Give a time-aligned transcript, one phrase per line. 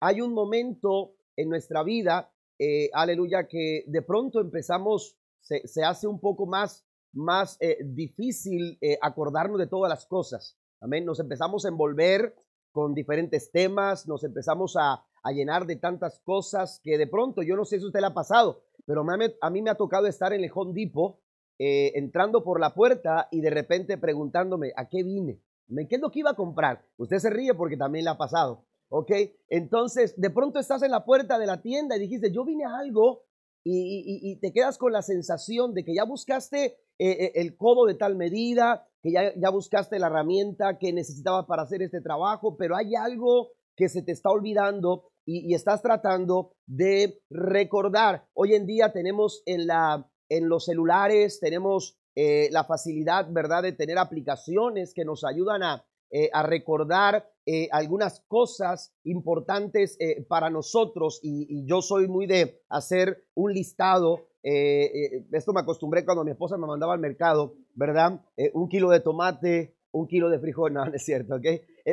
[0.00, 6.20] Hay un momento en nuestra vida, eh, aleluya, que de pronto empezamos, se, hace un
[6.20, 10.58] poco más, más eh, difícil eh, acordarnos de todas las cosas.
[10.80, 11.04] Amén.
[11.04, 12.34] Nos empezamos a envolver
[12.72, 17.56] con diferentes temas, nos empezamos a, a llenar de tantas cosas que de pronto, yo
[17.56, 19.04] no sé si usted le ha pasado, pero
[19.40, 21.18] a mí me ha tocado estar en Home Depot,
[21.58, 25.40] eh, entrando por la puerta y de repente preguntándome, ¿a qué vine?
[25.88, 26.84] ¿Qué es lo que iba a comprar?
[26.98, 29.10] Usted se ríe porque también le ha pasado, ¿ok?
[29.48, 32.78] Entonces, de pronto estás en la puerta de la tienda y dijiste, yo vine a
[32.78, 33.24] algo
[33.66, 37.94] y, te quedas con la sensación de que ya buscaste eh, eh, el codo de
[37.94, 42.76] tal medida, que ya, ya buscaste la herramienta que necesitabas para hacer este trabajo, pero
[42.76, 48.28] hay algo que se te está olvidando y, estás tratando de recordar.
[48.34, 53.72] Hoy en día tenemos en, la, en los celulares, tenemos eh, la facilidad, ¿verdad?, de
[53.72, 55.84] tener aplicaciones que nos ayudan a,
[56.32, 59.98] a recordar eh, algunas cosas importantes
[60.28, 64.26] para nosotros y, yo soy muy de hacer un listado.
[64.42, 68.20] esto me acostumbré cuando mi esposa me mandaba al mercado, ¿verdad?
[68.52, 71.46] un kilo de tomate, un kilo de frijol, no, no es cierto, ¿ok?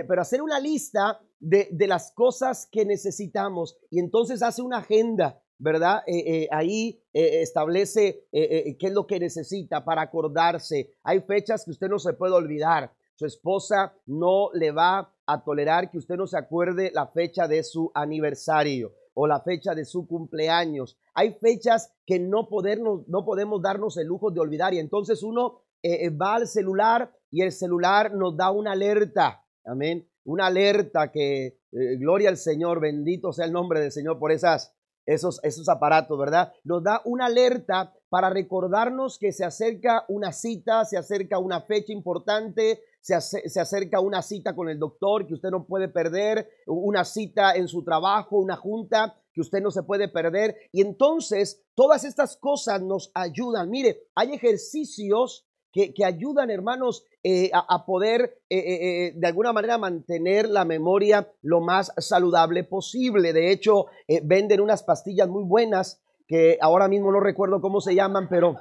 [0.08, 6.04] pero hacer una lista de, las cosas que necesitamos y entonces hace una agenda, ¿verdad?
[6.08, 10.92] Eh, eh, ahí eh, establece qué es lo que necesita para acordarse.
[11.04, 12.94] Hay fechas que usted no se puede olvidar.
[13.22, 17.62] Su esposa no le va a tolerar que usted no se acuerde la fecha de
[17.62, 20.98] su aniversario o la fecha de su cumpleaños.
[21.14, 22.50] Hay fechas que no,
[23.06, 25.62] no podemos darnos el lujo de olvidar y entonces uno
[26.20, 29.46] va al celular y el celular nos da una alerta.
[29.66, 34.32] Amén una alerta que, eh, gloria al Señor, bendito sea el nombre del Señor por
[34.32, 34.74] esas,
[35.06, 36.54] esos, esos aparatos, ¿verdad?
[36.64, 41.92] Nos da una alerta para recordarnos que se acerca una cita, se acerca una fecha
[41.92, 47.04] importante, se, se, acerca una cita con el doctor que usted no puede perder, una
[47.04, 50.56] cita en su trabajo, una junta que usted no se puede perder.
[50.72, 53.70] Y entonces todas estas cosas nos ayudan.
[53.70, 60.50] Mire, hay ejercicios que, ayudan, hermanos, eh, a, poder eh, eh, de alguna manera mantener
[60.50, 63.32] la memoria lo más saludable posible.
[63.32, 63.86] De hecho,
[64.24, 68.58] venden unas pastillas muy buenas que ahora mismo no recuerdo cómo se llaman, pero...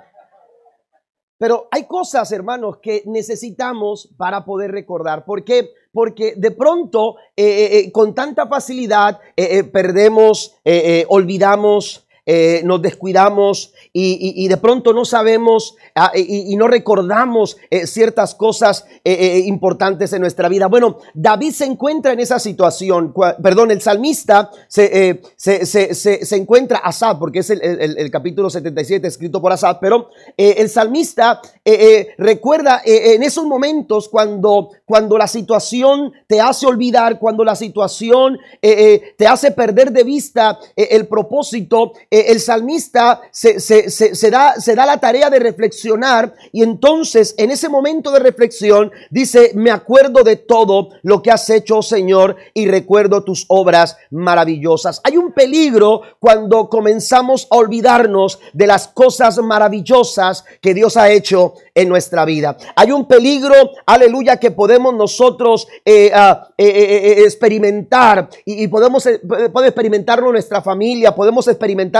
[1.40, 5.24] Pero hay cosas, hermanos, que necesitamos para poder recordar.
[5.24, 5.70] ¿Por qué?
[5.90, 7.16] Porque de pronto,
[7.92, 9.18] con tanta facilidad,
[9.72, 10.54] perdemos,
[11.08, 12.06] olvidamos,
[12.64, 19.12] nos descuidamos y, de pronto no sabemos Ah, y, no recordamos eh, ciertas cosas eh,
[19.12, 20.66] eh, importantes en nuestra vida.
[20.66, 27.40] Bueno, David se encuentra en esa situación, perdón, el salmista se, se, encuentra Asad, porque
[27.40, 31.40] es el, capítulo 77 escrito por Asad, pero el salmista
[32.16, 39.26] recuerda en esos momentos cuando, cuando la situación te hace olvidar, cuando la situación te
[39.26, 44.54] hace perder de vista el propósito, el salmista se, da,
[44.86, 50.36] la tarea de reflexionar y entonces en ese momento de reflexión dice, me acuerdo de
[50.36, 55.00] todo lo que has hecho, Señor, y recuerdo tus obras maravillosas.
[55.04, 61.54] Hay un peligro cuando comenzamos a olvidarnos de las cosas maravillosas que Dios ha hecho
[61.74, 62.56] en nuestra vida.
[62.76, 63.54] Hay un peligro,
[63.86, 71.48] aleluya, que podemos nosotros eh, ah, eh, eh, experimentar y, podemos experimentarlo nuestra familia, podemos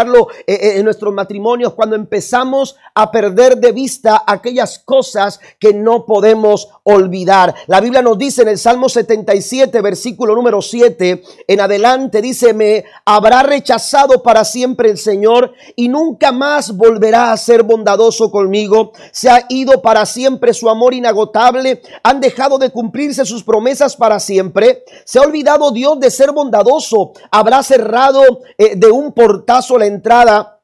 [0.01, 6.69] experimentarlo en nuestros matrimonios cuando empezamos a perder de vista aquellas cosas que no podemos
[6.83, 7.55] olvidar.
[7.67, 12.85] La Biblia nos dice en el Salmo 77, versículo número 7, en adelante dice, me
[13.05, 18.93] habrá rechazado para siempre el Señor y nunca más volverá a ser bondadoso conmigo.
[19.13, 21.83] Se ha ido para siempre su amor inagotable.
[22.03, 24.85] Han dejado de cumplirse sus promesas para siempre.
[25.05, 27.13] Se ha olvidado Dios de ser bondadoso.
[27.31, 30.60] Habrá cerrado eh, de un portazo la entrada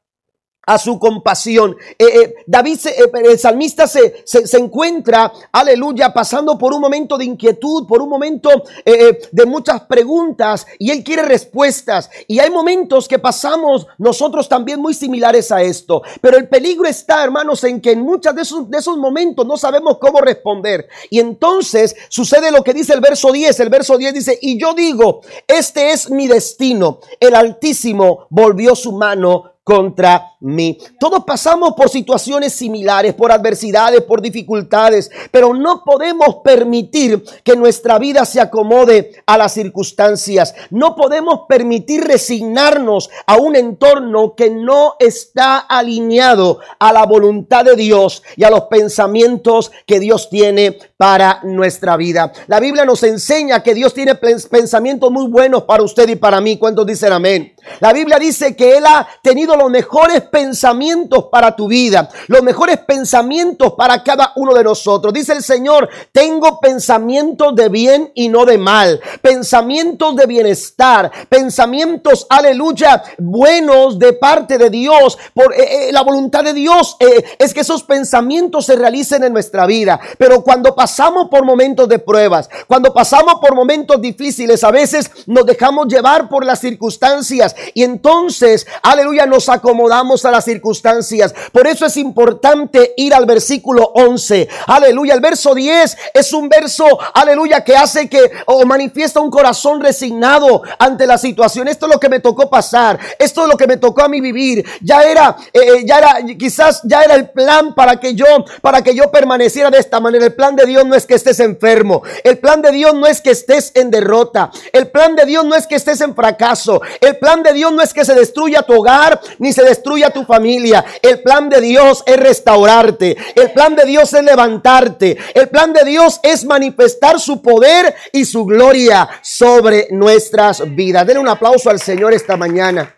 [0.67, 1.75] a su compasión.
[1.97, 7.23] Eh, eh, David, eh, el salmista se, se, encuentra, aleluya, pasando por un momento de
[7.23, 8.49] inquietud, por un momento
[8.85, 12.09] de muchas preguntas y él quiere respuestas.
[12.27, 16.01] Y hay momentos que pasamos nosotros también muy similares a esto.
[16.19, 19.55] Pero el peligro está, hermanos, en que en muchos de esos, de esos momentos no
[19.55, 20.89] sabemos cómo responder.
[21.09, 23.57] Y entonces sucede lo que dice el verso 10.
[23.61, 26.99] El verso 10 dice, y yo digo, este es mi destino.
[27.21, 30.77] El Altísimo volvió su mano contra mí.
[30.99, 37.97] Todos pasamos por situaciones similares, por adversidades, por dificultades, pero no podemos permitir que nuestra
[37.97, 40.53] vida se acomode a las circunstancias.
[40.69, 47.75] No podemos permitir resignarnos a un entorno que no está alineado a la voluntad de
[47.75, 52.31] Dios y a los pensamientos que Dios tiene para nuestra vida.
[52.47, 56.57] La Biblia nos enseña que Dios tiene pensamientos muy buenos para usted y para mí.
[56.57, 57.53] ¿Cuántos dicen amén?
[57.79, 62.77] La Biblia dice que Él ha tenido los mejores pensamientos para tu vida, los mejores
[62.79, 65.13] pensamientos para cada uno de nosotros.
[65.13, 72.25] Dice el Señor, tengo pensamientos de bien y no de mal, pensamientos de bienestar, pensamientos,
[72.29, 75.17] aleluya, buenos de parte de Dios.
[75.33, 79.33] Por eh, eh, la voluntad de Dios eh, es que esos pensamientos se realicen en
[79.33, 79.99] nuestra vida.
[80.17, 85.45] Pero cuando pasamos por momentos de pruebas, cuando pasamos por momentos difíciles, a veces nos
[85.45, 91.33] dejamos llevar por las circunstancias y entonces, aleluya, nos acomodamos a las circunstancias.
[91.51, 94.47] Por eso es importante ir al versículo 11.
[94.67, 99.81] Aleluya, el verso 10 es un verso, aleluya, que hace que o manifiesta un corazón
[99.81, 101.67] resignado ante la situación.
[101.67, 102.99] Esto es lo que me tocó pasar.
[103.19, 104.65] Esto es lo que me tocó a mí vivir.
[104.81, 108.25] Ya era, eh, eh, ya era, quizás ya era el plan para que yo,
[108.61, 110.25] para que yo permaneciera de esta manera.
[110.25, 112.03] El plan de Dios no es que estés enfermo.
[112.23, 114.51] El plan de Dios no es que estés en derrota.
[114.71, 116.81] El plan de Dios no es que estés en fracaso.
[117.01, 120.25] El plan de Dios no es que se destruya tu hogar ni se destruya tu
[120.25, 120.83] familia.
[121.01, 123.17] El plan de Dios es restaurarte.
[123.35, 125.17] El plan de Dios es levantarte.
[125.33, 131.05] El plan de Dios es manifestar su poder y su gloria sobre nuestras vidas.
[131.05, 132.93] Denle un aplauso al Señor esta mañana.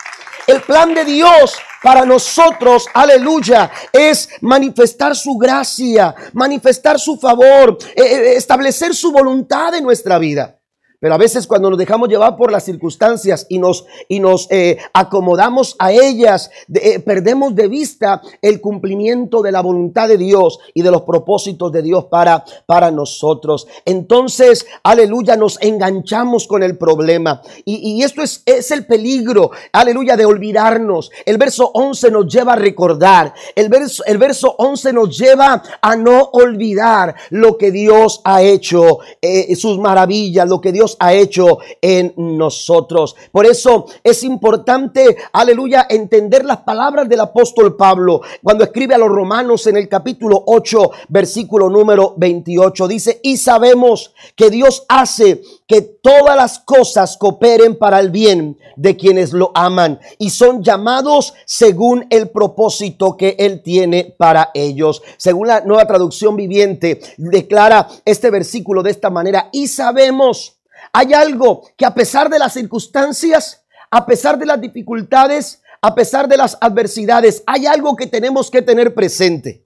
[0.48, 8.02] El plan de Dios para nosotros, aleluya, es manifestar su gracia, manifestar su favor, eh,
[8.02, 10.59] eh, establecer su voluntad en nuestra vida.
[11.00, 14.78] Pero a veces cuando nos dejamos llevar por las circunstancias y nos, y nos eh,
[14.94, 20.82] acomodamos a ellas, eh, perdemos de vista el cumplimiento de la voluntad de Dios y
[20.82, 23.66] de los propósitos de Dios para, para nosotros.
[23.86, 27.42] Entonces, aleluya, nos enganchamos con el problema.
[27.64, 31.12] Y, y esto es, es el peligro, aleluya, de olvidarnos.
[31.26, 33.34] El verso 11 nos lleva a recordar.
[33.56, 39.00] El verso, el verso 11 nos lleva a no olvidar lo que Dios ha hecho,
[39.22, 43.16] eh, sus maravillas, lo que Dios ha hecho en nosotros.
[43.32, 49.10] Por eso es importante, aleluya, entender las palabras del apóstol Pablo cuando escribe a los
[49.10, 52.88] romanos en el capítulo 8, versículo número 28.
[52.88, 58.98] Dice, y sabemos que Dios hace que todas las cosas cooperen para el bien de
[58.98, 65.02] quienes lo aman y son llamados según el propósito que Él tiene para ellos.
[65.18, 70.59] Según la nueva traducción viviente, declara este versículo de esta manera, y sabemos
[70.94, 76.28] hay algo que a pesar de las circunstancias, a pesar de las dificultades, a pesar
[76.28, 79.66] de las adversidades, hay algo que tenemos que tener presente.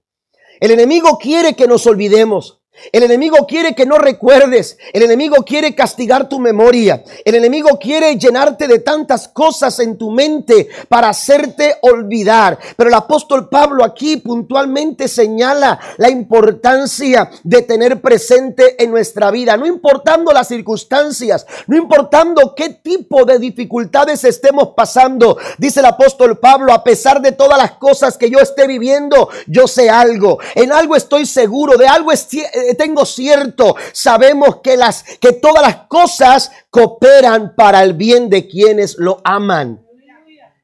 [0.59, 2.62] El enemigo quiere que nos olvidemos.
[2.91, 4.77] El enemigo quiere que no recuerdes.
[4.93, 7.03] El enemigo quiere castigar tu memoria.
[7.23, 12.57] El enemigo quiere llenarte de tantas cosas en tu mente para hacerte olvidar.
[12.75, 19.55] Pero el apóstol Pablo aquí puntualmente señala la importancia de tener presente en nuestra vida,
[19.55, 25.37] no importando las circunstancias, no importando qué tipo de dificultades estemos pasando.
[25.57, 29.67] Dice el apóstol Pablo, a pesar de todas las cosas que yo esté viviendo, yo
[29.67, 30.39] sé algo.
[30.55, 32.43] En algo estoy seguro, de algo estoy
[32.77, 38.97] tengo cierto, sabemos que las que todas las cosas cooperan para el bien de quienes
[38.97, 39.85] lo aman.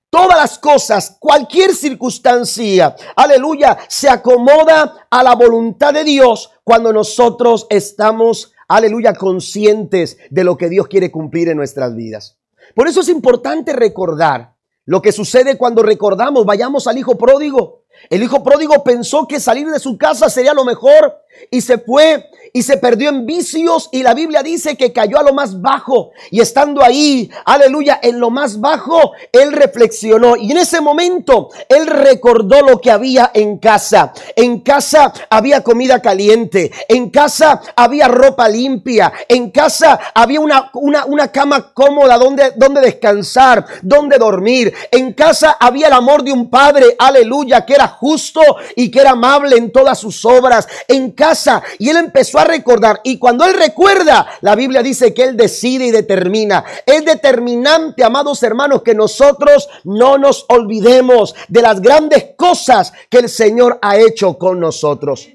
[0.10, 7.68] Todas las cosas, cualquier circunstancia, aleluya, se acomoda a la voluntad de Dios cuando nosotros
[7.69, 12.40] estamos, aleluya, conscientes de lo que Dios quiere cumplir en nuestras vidas.
[12.74, 14.56] Por eso es importante recordar
[14.90, 17.83] lo que sucede cuando recordamos, vayamos al hijo pródigo.
[18.09, 21.16] El hijo pródigo pensó que salir de su casa sería lo mejor
[21.52, 25.24] y se fue y se perdió en vicios y la Biblia dice que cayó a
[25.24, 30.58] lo más bajo y estando ahí, aleluya, en lo más bajo, él reflexionó y en
[30.58, 34.14] ese momento él recordó lo que había en casa.
[34.36, 41.06] En casa había comida caliente, en casa había ropa limpia, en casa había una, una,
[41.06, 46.50] una cama cómoda donde, donde descansar, donde dormir, en casa había el amor de un
[46.50, 48.42] padre, aleluya, que era justo
[48.76, 51.29] y que era amable en todas sus obras, en casa
[51.78, 53.02] y él empezó a recordar.
[53.04, 56.64] Y cuando él recuerda, la Biblia dice que él decide y determina.
[56.86, 63.30] Es determinante, amados hermanos, que nosotros no nos olvidemos de las grandes cosas que el
[63.30, 65.28] Señor ha hecho con nosotros.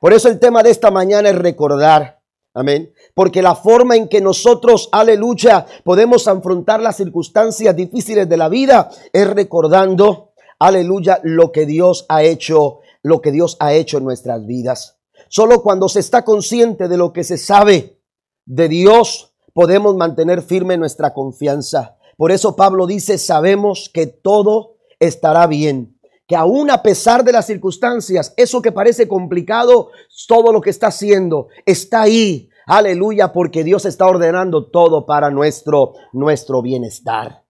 [0.00, 2.20] Por eso el tema de esta mañana es recordar.
[2.54, 2.92] Amén.
[3.14, 8.90] Porque la forma en que nosotros, aleluya, podemos afrontar las circunstancias difíciles de la vida
[9.12, 10.26] es recordando
[10.58, 14.95] aleluya, lo que Dios ha hecho, lo que Dios ha hecho en nuestras vidas.
[15.28, 18.00] Solo cuando se está consciente de lo que se sabe
[18.44, 21.96] de Dios, podemos mantener firme nuestra confianza.
[22.16, 27.46] Por eso Pablo dice, sabemos que todo estará bien, que aún a pesar de las
[27.46, 29.90] circunstancias, eso que parece complicado,
[30.26, 32.48] todo lo que está haciendo está ahí.
[32.66, 37.44] Aleluya, porque Dios está ordenando todo para nuestro, nuestro bienestar.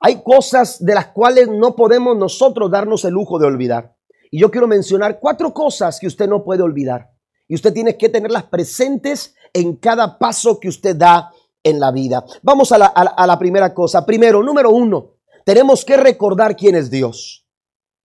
[0.00, 3.96] Hay cosas de las cuales no podemos nosotros darnos el lujo de olvidar.
[4.32, 7.10] Y yo quiero mencionar cuatro cosas que usted no puede olvidar.
[7.46, 11.30] Y usted tiene que tenerlas presentes en cada paso que usted da
[11.62, 12.24] en la vida.
[12.42, 14.06] Vamos a la, a primera cosa.
[14.06, 17.46] Primero, número uno, tenemos que recordar quién es Dios.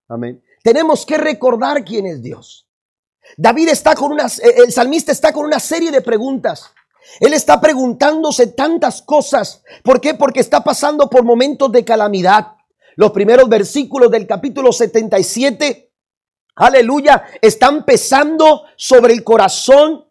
[0.06, 0.44] Amén.
[0.62, 2.68] Tenemos que recordar quién es Dios.
[3.38, 6.70] David está con unas, eh, el salmista está con una serie de preguntas.
[7.20, 9.62] Él está preguntándose tantas cosas.
[9.82, 10.12] ¿Por qué?
[10.12, 12.48] Porque está pasando por momentos de calamidad.
[12.96, 15.87] Los primeros versículos del capítulo 77,
[16.58, 20.04] aleluya, están pesando sobre el corazón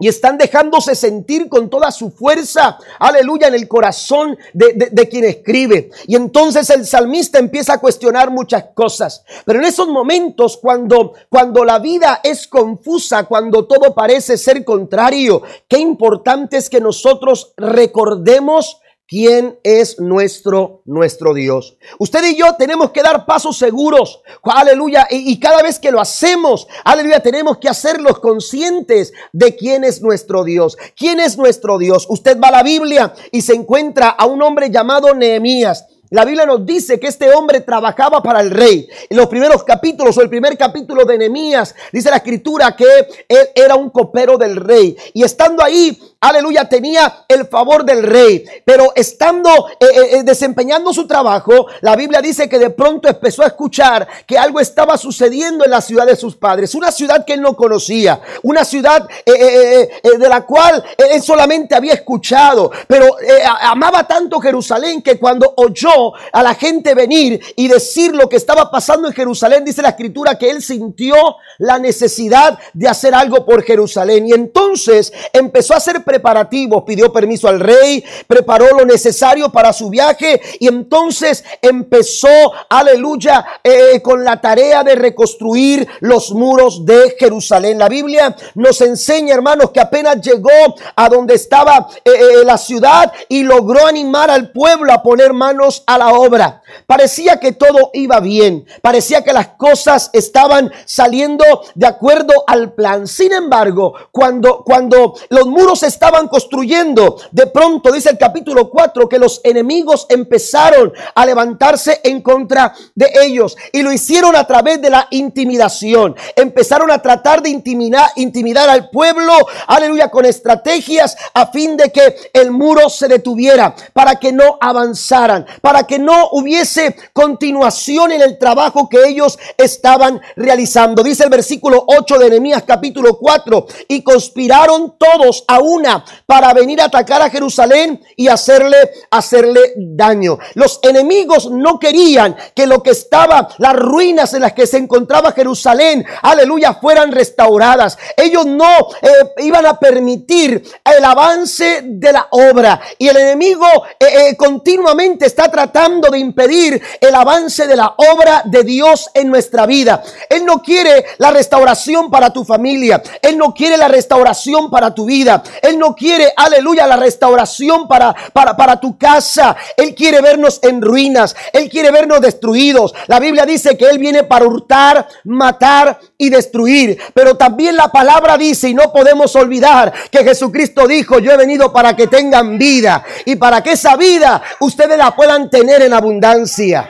[0.00, 5.90] y están dejándose sentir con toda su fuerza, aleluya, en el corazón de, quien escribe.
[6.06, 9.24] Y entonces el salmista empieza a cuestionar muchas cosas.
[9.44, 15.42] Pero en esos momentos, cuando, cuando la vida es confusa, cuando todo parece ser contrario,
[15.66, 21.78] qué importante es que nosotros recordemos quién es nuestro, nuestro Dios.
[21.98, 26.68] Usted y yo tenemos que dar pasos seguros, aleluya, y, cada vez que lo hacemos,
[26.84, 30.76] aleluya, tenemos que hacerlos conscientes de quién es nuestro Dios.
[30.94, 32.06] ¿Quién es nuestro Dios?
[32.10, 35.86] Usted va a la Biblia y se encuentra a un hombre llamado Nehemías.
[36.10, 38.88] La Biblia nos dice que este hombre trabajaba para el rey.
[39.10, 42.86] En los primeros capítulos o el primer capítulo de Nehemías dice la escritura que
[43.28, 44.96] él era un copero del rey.
[45.12, 48.42] Y estando ahí, aleluya, tenía el favor del rey.
[48.64, 53.42] Pero estando eh, eh, eh, desempeñando su trabajo, la Biblia dice que de pronto empezó
[53.42, 56.74] a escuchar que algo estaba sucediendo en la ciudad de sus padres.
[56.74, 58.22] Una ciudad que él no conocía.
[58.42, 62.70] Una ciudad de la cual él solamente había escuchado.
[62.86, 63.16] Pero
[63.60, 65.97] amaba tanto Jerusalén que cuando oyó
[66.32, 70.38] a la gente venir y decir lo que estaba pasando en Jerusalén, dice la escritura
[70.38, 71.14] que él sintió
[71.58, 74.26] la necesidad de hacer algo por Jerusalén.
[74.26, 79.90] Y entonces empezó a hacer preparativos, pidió permiso al rey, preparó lo necesario para su
[79.90, 87.78] viaje y entonces empezó, aleluya, eh, con la tarea de reconstruir los muros de Jerusalén.
[87.78, 90.48] La Biblia nos enseña, hermanos, que apenas llegó
[90.96, 95.82] a donde estaba eh, eh, la ciudad y logró animar al pueblo a poner manos
[95.88, 96.60] a la obra.
[96.86, 103.06] Parecía que todo iba bien, parecía que las cosas estaban saliendo de acuerdo al plan.
[103.06, 109.18] Sin embargo, cuando, cuando los muros estaban construyendo, de pronto dice el capítulo 4 que
[109.18, 114.90] los enemigos empezaron a levantarse en contra de ellos y lo hicieron a través de
[114.90, 116.14] la intimidación.
[116.36, 119.32] Empezaron a tratar de intimidar, intimidar al pueblo,
[119.66, 125.46] aleluya, con estrategias a fin de que el muro se detuviera, para que no avanzaran,
[125.62, 131.02] para que no hubiese continuación en el trabajo que ellos estaban realizando.
[131.02, 136.80] Dice el versículo 8 de Nehemías capítulo 4, y conspiraron todos a una para venir
[136.80, 138.76] a atacar a Jerusalén y hacerle
[139.10, 140.38] hacerle daño.
[140.54, 145.32] Los enemigos no querían que lo que estaba las ruinas en las que se encontraba
[145.32, 147.98] Jerusalén, aleluya, fueran restauradas.
[148.16, 148.70] Ellos no
[149.02, 149.08] eh,
[149.38, 153.66] iban a permitir el avance de la obra y el enemigo
[153.98, 159.10] eh, eh, continuamente está tratando tratando de impedir el avance de la obra de Dios
[159.12, 160.02] en nuestra vida.
[160.28, 163.02] Él no quiere la restauración para tu familia.
[163.20, 165.42] Él no quiere la restauración para tu vida.
[165.62, 169.56] Él no quiere, aleluya, la restauración para, para, para tu casa.
[169.76, 171.36] Él quiere vernos en ruinas.
[171.52, 172.94] Él quiere vernos destruidos.
[173.06, 176.98] La Biblia dice que Él viene para hurtar, matar y destruir.
[177.12, 181.72] Pero también la palabra dice, y no podemos olvidar, que Jesucristo dijo, yo he venido
[181.72, 183.04] para que tengan vida.
[183.26, 186.88] Y para que esa vida ustedes la puedan tener tener en abundancia.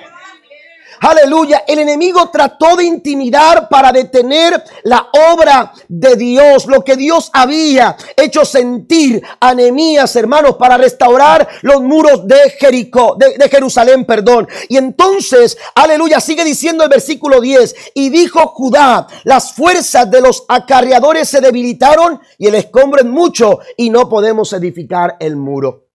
[1.00, 1.64] Aleluya.
[1.66, 7.96] El enemigo trató de intimidar para detener la obra de Dios, lo que Dios había
[8.14, 14.46] hecho sentir a Nehemías, hermanos, para restaurar los muros de Jericó, de, Jerusalén, perdón.
[14.68, 20.44] Y entonces, aleluya, sigue diciendo el versículo 10, y dijo Judá, las fuerzas de los
[20.48, 25.86] acarreadores se debilitaron y el escombro es mucho y no podemos edificar el muro.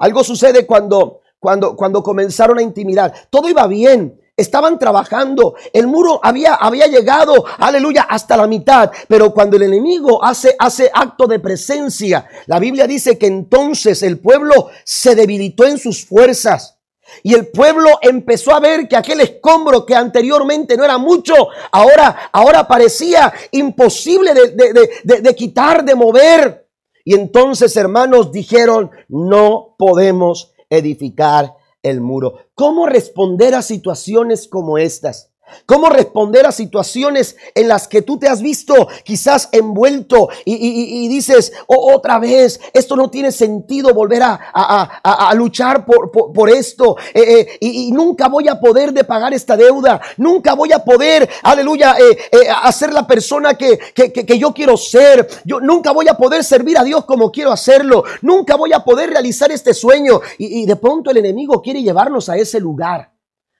[0.00, 3.12] Algo sucede cuando cuando, cuando comenzaron a intimidar.
[3.30, 4.20] Todo iba bien.
[4.36, 8.90] Estaban trabajando, el muro había, había llegado, aleluya, hasta la mitad.
[9.06, 14.18] Pero cuando el enemigo hace, hace acto de presencia, la Biblia dice que entonces el
[14.18, 16.78] pueblo se debilitó en sus fuerzas.
[17.22, 21.34] Y el pueblo empezó a ver que aquel escombro que anteriormente no era mucho,
[21.72, 26.66] ahora, ahora parecía imposible de, de quitar, de mover.
[27.04, 32.46] Y entonces, hermanos, dijeron, no podemos edificar el muro.
[32.54, 35.29] ¿Cómo responder a situaciones como estas?
[35.66, 41.52] Cómo responder a situaciones en las que tú te has visto quizás envuelto y, dices
[41.66, 47.92] oh, otra vez, esto no tiene sentido volver a, luchar por, esto eh, eh, y,
[47.92, 52.92] nunca voy a poder de pagar esta deuda, nunca voy a poder, aleluya, eh, hacer
[52.92, 57.04] la persona que, que, yo quiero ser, yo nunca voy a poder servir a Dios
[57.04, 61.60] como quiero hacerlo, nunca voy a poder realizar este sueño y de pronto el enemigo
[61.62, 63.12] quiere llevarnos a ese lugar.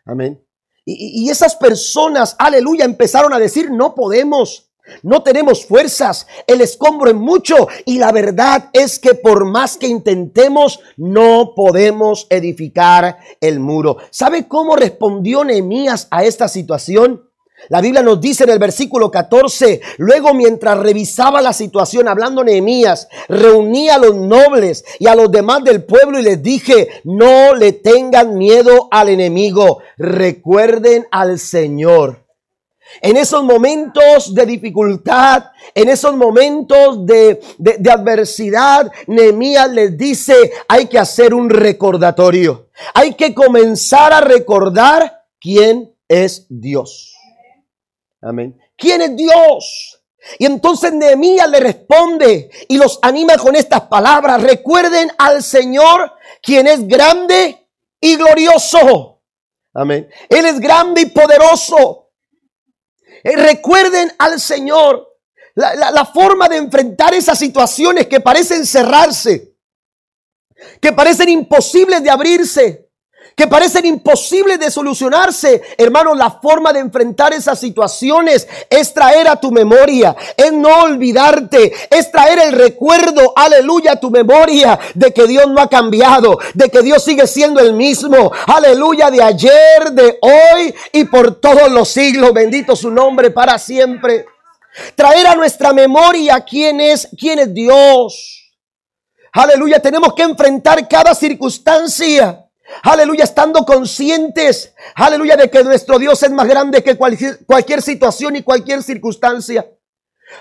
[0.05, 0.41] Amén.
[0.85, 4.71] Y, esas personas, aleluya, empezaron a decir, no podemos,
[5.03, 9.87] no tenemos fuerzas, el escombro es mucho y la verdad es que por más que
[9.87, 13.99] intentemos, no podemos edificar el muro.
[14.11, 17.30] ¿Sabe cómo respondió Nehemías a esta situación?
[17.69, 23.09] La Biblia nos dice en el versículo 14, luego mientras revisaba la situación, hablando Nehemías,
[23.29, 27.73] reuní a los nobles y a los demás del pueblo y les dije, no le
[27.73, 32.25] tengan miedo al enemigo, recuerden al Señor.
[33.03, 40.35] En esos momentos de dificultad, en esos momentos de, de, adversidad, Nehemías les dice,
[40.67, 42.69] hay que hacer un recordatorio.
[42.95, 47.20] Hay que comenzar a recordar quién es Dios.
[48.23, 48.61] Amén.
[48.77, 50.01] ¿Quién es Dios?
[50.39, 54.43] Y entonces Nehemías le responde y los anima con estas palabras.
[54.43, 56.13] Recuerden al Señor,
[56.43, 57.67] quien es grande
[58.01, 59.23] y glorioso.
[59.73, 60.09] Amén.
[60.29, 62.11] Él es grande y poderoso.
[63.23, 65.07] Eh, recuerden al Señor.
[65.55, 69.57] La, la, forma de enfrentar esas situaciones que parecen cerrarse,
[70.81, 72.90] que parecen imposibles de abrirse,
[73.35, 75.63] que parecen imposibles de solucionarse.
[75.79, 81.73] Hermano, la forma de enfrentar esas situaciones es traer a tu memoria, es no olvidarte,
[81.91, 86.69] es traer el recuerdo, aleluya, a tu memoria de que Dios no ha cambiado, de
[86.69, 91.89] que Dios sigue siendo el mismo, aleluya, de ayer, de hoy y por todos los
[91.89, 92.33] siglos.
[92.33, 94.27] Bendito su nombre para siempre.
[94.95, 98.53] Traer a nuestra memoria quién es, quién es Dios.
[99.33, 102.50] Aleluya, tenemos que enfrentar cada circunstancia
[102.83, 108.37] Aleluya, estando conscientes, aleluya, de que nuestro Dios es más grande que cualquier, cualquier situación
[108.37, 109.69] y cualquier circunstancia.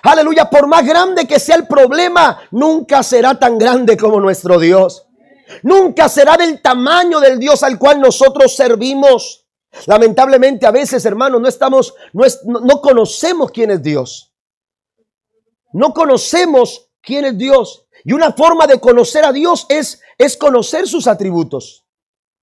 [0.04, 5.08] Aleluya, por más grande que sea el problema, nunca será tan grande como nuestro Dios.
[5.64, 9.48] Nunca será del tamaño del Dios al cual nosotros servimos.
[9.88, 14.32] Lamentablemente a veces, hermanos, no estamos, no, no conocemos quién es Dios.
[15.74, 17.88] No conocemos quién es Dios.
[18.04, 21.86] Y una forma de conocer a Dios es, es conocer sus atributos.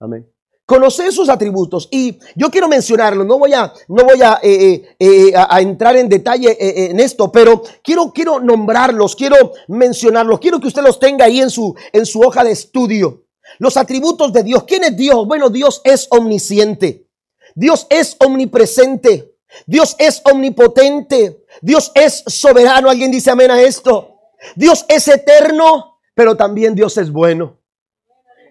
[0.00, 0.30] Amén.
[0.66, 1.88] Conocer sus atributos.
[1.92, 5.96] Y yo quiero mencionarlo, no voy a, no voy a, eh, eh, eh, a, entrar
[5.96, 6.56] en detalle
[6.90, 11.50] en esto, pero quiero, quiero nombrarlos, quiero mencionarlos, quiero que usted los tenga ahí en
[11.50, 13.26] su, en su hoja de estudio.
[13.60, 14.64] Los atributos de Dios.
[14.64, 15.24] ¿Quién es Dios?
[15.26, 17.06] Bueno, Dios es omnisciente.
[17.54, 19.36] Dios es omnipresente.
[19.66, 21.44] Dios es omnipotente.
[21.62, 22.90] Dios es soberano.
[22.90, 24.18] ¿Alguien dice amén a esto?
[24.56, 27.58] Dios es eterno, pero también Dios es bueno.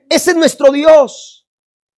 [0.10, 1.35] Ese es nuestro Dios.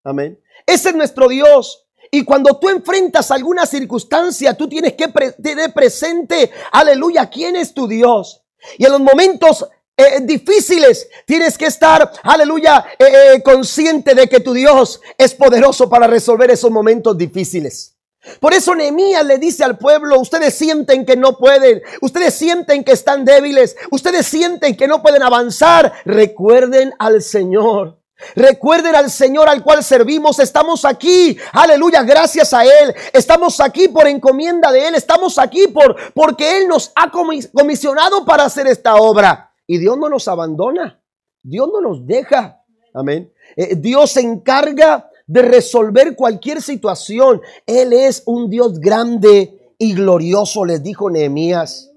[0.08, 0.40] Amén.
[0.64, 1.86] Ese es nuestro Dios.
[2.10, 5.08] Y cuando tú enfrentas alguna circunstancia, tú tienes que
[5.42, 8.42] tener presente, aleluya, quién es tu Dios.
[8.78, 14.40] Y en los momentos eh, difíciles tienes que estar, aleluya, eh, eh, consciente de que
[14.40, 17.94] tu Dios es poderoso para resolver esos momentos difíciles.
[18.40, 22.92] Por eso Nehemías le dice al pueblo, ustedes sienten que no pueden, ustedes sienten que
[22.92, 27.98] están débiles, ustedes sienten que no pueden avanzar, recuerden al Señor.
[28.34, 30.38] Recuerden al Señor al cual servimos.
[30.38, 32.94] Estamos aquí, aleluya, gracias a Él.
[33.12, 34.94] Estamos aquí por encomienda de Él.
[34.94, 39.52] Estamos aquí por, porque Él nos ha comisionado para hacer esta obra.
[39.66, 41.00] Y Dios no nos abandona.
[41.42, 42.62] Dios no nos deja.
[42.94, 43.32] Amén.
[43.56, 47.40] Eh, Dios se encarga de resolver cualquier situación.
[47.66, 51.90] Él es un Dios grande y glorioso, les dijo Nehemías.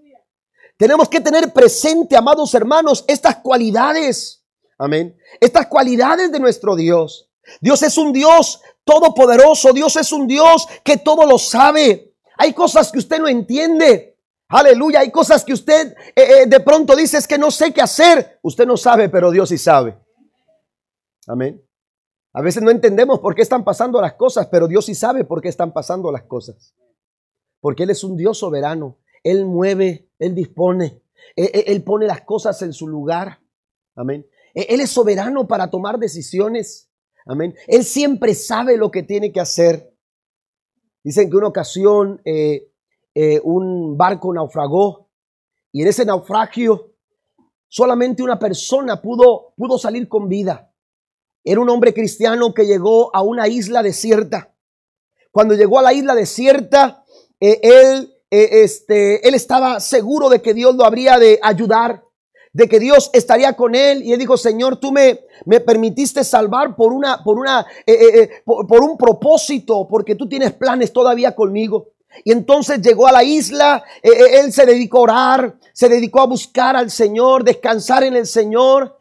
[0.78, 4.41] Tenemos que tener presente, amados hermanos, estas cualidades.
[4.82, 5.16] Amén.
[5.40, 7.30] Estas cualidades de nuestro Dios.
[7.60, 9.74] Dios es un Dios todopoderoso.
[9.74, 12.16] Dios es un Dios que todo lo sabe.
[12.36, 14.18] Hay cosas que usted no entiende.
[14.48, 15.02] Aleluya.
[15.02, 18.40] Hay cosas que usted eh, eh, de pronto dice es que no sé qué hacer.
[18.42, 20.00] Usted no sabe, pero Dios sí sabe.
[21.28, 21.64] Amén.
[22.34, 25.44] A veces no entendemos por qué están pasando las cosas, pero Dios sí sabe por
[25.44, 26.74] qué están pasando las cosas.
[27.60, 28.98] Porque Él es un Dios soberano.
[29.24, 31.04] Él mueve, Él dispone,
[31.36, 33.42] Él, Él pone las cosas en su lugar.
[33.96, 34.26] Amén.
[34.54, 36.90] E-, Él es soberano para tomar decisiones.
[37.26, 37.56] Amén.
[37.68, 39.94] Él siempre sabe lo que tiene que hacer.
[41.04, 42.72] Dicen que una ocasión eh,
[43.14, 45.10] eh, un barco naufragó
[45.72, 46.94] y en ese naufragio
[47.68, 50.74] solamente una persona pudo, pudo salir con vida.
[51.44, 54.54] Era un hombre cristiano que llegó a una isla desierta.
[55.32, 57.04] Cuando llegó a la isla desierta,
[57.40, 62.04] eh, él, este, él estaba seguro de que Dios lo habría de ayudar
[62.54, 66.76] de que Dios estaría con él y él dijo, Señor, tú me, me permitiste salvar
[66.76, 71.34] por una, por una, eh, eh, eh, por, un propósito, porque tú tienes planes todavía
[71.34, 71.90] conmigo.
[72.26, 76.76] Y entonces llegó a la isla, él se dedicó a orar, se dedicó a buscar
[76.76, 78.98] al Señor, descansar en el Señor,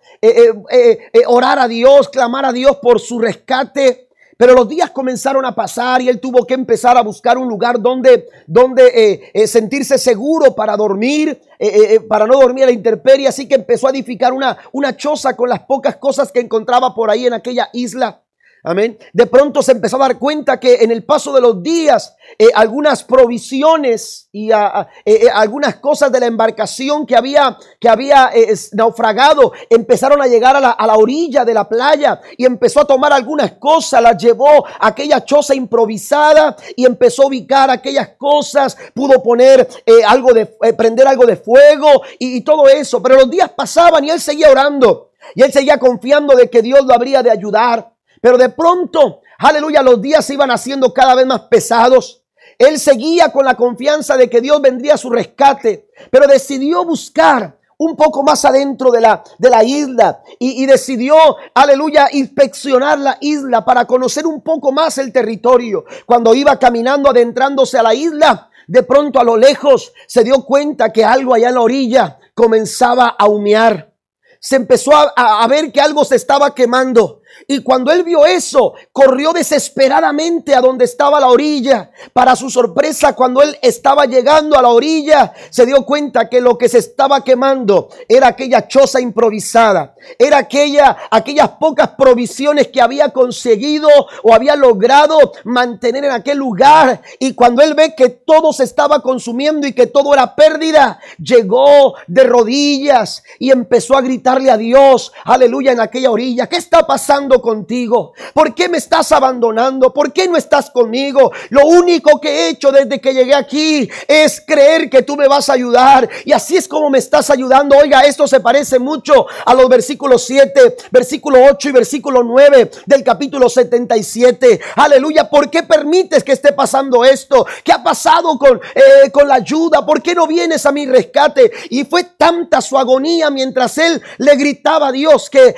[1.27, 4.10] orar a Dios, clamar a Dios por su rescate.
[4.40, 7.79] Pero los días comenzaron a pasar y él tuvo que empezar a buscar un lugar
[7.79, 13.29] donde, donde eh, eh, sentirse seguro para dormir, eh, para no dormir a la intemperie.
[13.29, 17.11] Así que empezó a edificar una, una choza con las pocas cosas que encontraba por
[17.11, 18.22] ahí en aquella isla.
[18.62, 18.99] Amén.
[19.14, 22.49] De pronto se empezó a dar cuenta que en el paso de los días eh,
[22.55, 27.88] algunas provisiones y ah, ah, eh, eh, algunas cosas de la embarcación que había, que
[27.88, 28.31] había
[28.73, 32.87] naufragado empezaron a llegar a la, a la, orilla de la playa y empezó a
[32.87, 38.77] tomar algunas cosas, las llevó a aquella choza improvisada y empezó a ubicar aquellas cosas,
[38.92, 39.66] pudo poner
[40.07, 40.46] algo de,
[40.77, 43.03] prender algo de fuego y, y todo eso.
[43.03, 46.85] Pero los días pasaban y él seguía orando y él seguía confiando de que Dios
[46.85, 47.92] lo habría de ayudar.
[48.20, 52.24] Pero de pronto, aleluya, los días se iban haciendo cada vez más pesados.
[52.59, 57.59] Él seguía con la confianza de que Dios vendría a su rescate, pero decidió buscar
[57.78, 61.16] un poco más adentro de la, de la isla y, decidió,
[61.54, 65.87] aleluya, inspeccionar la isla para conocer un poco más el territorio.
[66.04, 70.92] Cuando iba caminando, adentrándose a la isla, de pronto a lo lejos se dio cuenta
[70.92, 73.94] que algo allá en la orilla comenzaba a humear.
[74.38, 77.19] Se empezó a ver que algo se estaba quemando.
[77.51, 81.91] Y cuando él vio eso, corrió desesperadamente a donde estaba la orilla.
[82.13, 86.57] Para su sorpresa, cuando él estaba llegando a la orilla, se dio cuenta que lo
[86.57, 89.97] que se estaba quemando era aquella choza improvisada.
[90.17, 93.89] Era aquella, aquellas pocas provisiones que había conseguido
[94.23, 97.03] o había logrado mantener en aquel lugar.
[97.19, 101.97] Y cuando él ve que todo se estaba consumiendo y que todo era pérdida, llegó
[102.07, 106.47] de rodillas y empezó a gritarle a Dios, aleluya, en aquella orilla.
[106.47, 107.39] ¿Qué está pasando?
[107.40, 108.12] Contigo?
[108.35, 109.92] ¿Por qué me estás abandonando?
[109.92, 111.33] ¿Por qué no estás conmigo?
[111.50, 115.48] Lo único que he hecho desde que llegué aquí es creer que tú me vas
[115.48, 116.09] a ayudar.
[116.24, 117.76] Y así es como me estás ayudando.
[117.76, 123.03] Oiga, esto se parece mucho a los versículos 7, versículo 8 y versículo 9 del
[123.03, 124.61] capítulo 77.
[124.76, 125.29] Aleluya.
[125.29, 127.46] ¿Por qué permites que esté pasando esto?
[127.64, 129.85] ¿Qué ha pasado con, eh, con la ayuda?
[129.85, 131.50] ¿Por qué no vienes a mi rescate?
[131.70, 135.55] Y fue tanta su agonía mientras él le gritaba a Dios que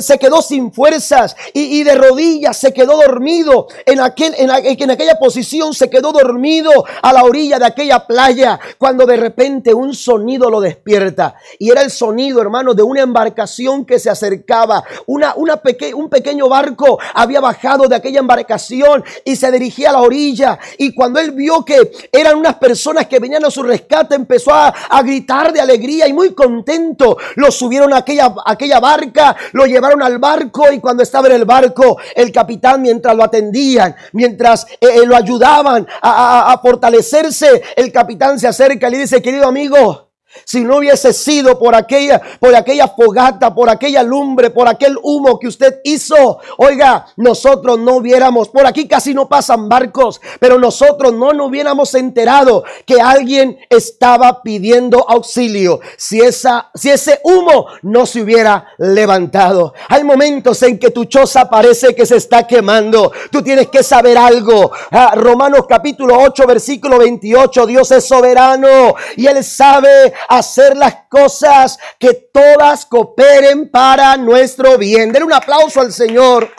[0.00, 5.18] se quedó sin fuerza y, de rodillas se quedó dormido en, aquel, en, en aquella
[5.18, 6.70] posición, se quedó dormido
[7.02, 11.34] a la orilla de aquella playa cuando de repente un sonido lo despierta.
[11.58, 14.84] Y era el sonido, hermano, de una embarcación que se acercaba.
[15.06, 15.60] Una, una
[15.94, 20.58] un pequeño barco había bajado de aquella embarcación y se dirigía a la orilla.
[20.78, 24.68] Y cuando él vio que eran unas personas que venían a su rescate, empezó a,
[24.68, 27.16] a gritar de alegría y muy contento.
[27.36, 31.44] Lo subieron a aquella, aquella barca, lo llevaron al barco y cuando estaba en el
[31.44, 38.40] barco, el capitán mientras lo atendían, mientras eh, eh, lo ayudaban a, fortalecerse, el capitán
[38.40, 40.10] se acerca y le dice, querido amigo,
[40.44, 45.38] si no hubiese sido por aquella, por aquella fogata, por aquella lumbre, por aquel humo
[45.38, 51.12] que usted hizo, oiga, nosotros no hubiéramos, por aquí casi no pasan barcos, pero nosotros
[51.12, 55.80] no nos hubiéramos enterado que alguien estaba pidiendo auxilio.
[55.96, 59.74] Si esa, si ese humo no se hubiera levantado.
[59.88, 63.12] Hay momentos en que tu choza parece que se está quemando.
[63.30, 64.72] Tú tienes que saber algo.
[64.90, 67.66] Ah, Romanos capítulo 8, versículo 28.
[67.66, 75.12] Dios es soberano y él sabe hacer las cosas que todas cooperen para nuestro bien.
[75.12, 76.50] Den un aplauso al Señor.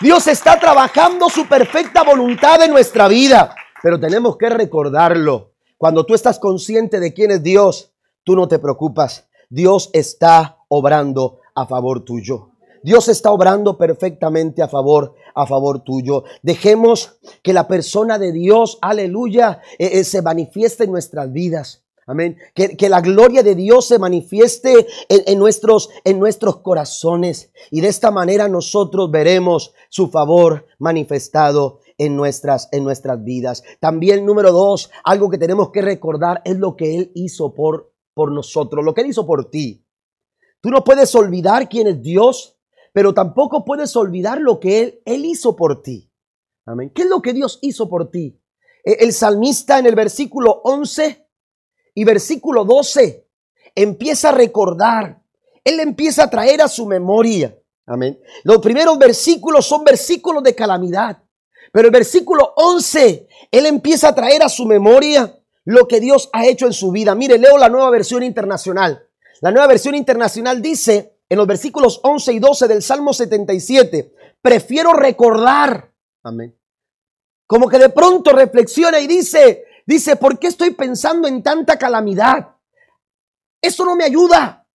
[0.00, 5.52] Dios está trabajando su perfecta voluntad en nuestra vida, pero tenemos que recordarlo.
[5.76, 7.92] Cuando tú estás consciente de quién es Dios,
[8.24, 9.28] tú no te preocupas.
[9.50, 12.52] Dios está obrando a favor tuyo.
[12.82, 16.24] Dios está obrando perfectamente a favor, a favor tuyo.
[16.42, 21.81] Dejemos que la persona de Dios, aleluya, eh, eh, se manifieste en nuestras vidas.
[22.06, 22.36] Amén.
[22.54, 27.52] Que, la gloria de Dios se manifieste en, nuestros, en nuestros corazones.
[27.70, 33.62] Y de esta manera nosotros veremos su favor manifestado en nuestras, en nuestras vidas.
[33.80, 38.32] También, número dos, algo que tenemos que recordar es lo que Él hizo por, por
[38.32, 39.86] nosotros, lo que Él hizo por ti.
[40.60, 42.56] Tú no puedes olvidar quién es Dios
[42.92, 46.10] pero tampoco puedes olvidar lo que Él, él hizo por ti.
[46.66, 46.90] Amén.
[46.94, 48.38] ¿Qué es lo que Dios hizo por ti?
[48.84, 51.21] E, el salmista en el versículo 11
[51.94, 53.26] y versículo 12
[53.74, 55.20] empieza a recordar,
[55.64, 57.56] Él empieza a traer a su memoria.
[57.86, 58.20] Amén.
[58.44, 61.22] Los primeros versículos son versículos de calamidad,
[61.72, 66.46] pero el versículo 11, Él empieza a traer a su memoria lo que Dios ha
[66.46, 67.14] hecho en su vida.
[67.14, 69.06] Mire, leo la nueva versión internacional.
[69.40, 74.92] La nueva versión internacional dice en los versículos 11 y 12 del Salmo 77, prefiero
[74.92, 75.90] recordar.
[76.22, 76.56] Amén.
[77.46, 82.56] Como que de pronto reflexiona y dice, dice, ¿por qué estoy pensando en tanta calamidad?
[83.60, 84.66] Eso no me ayuda.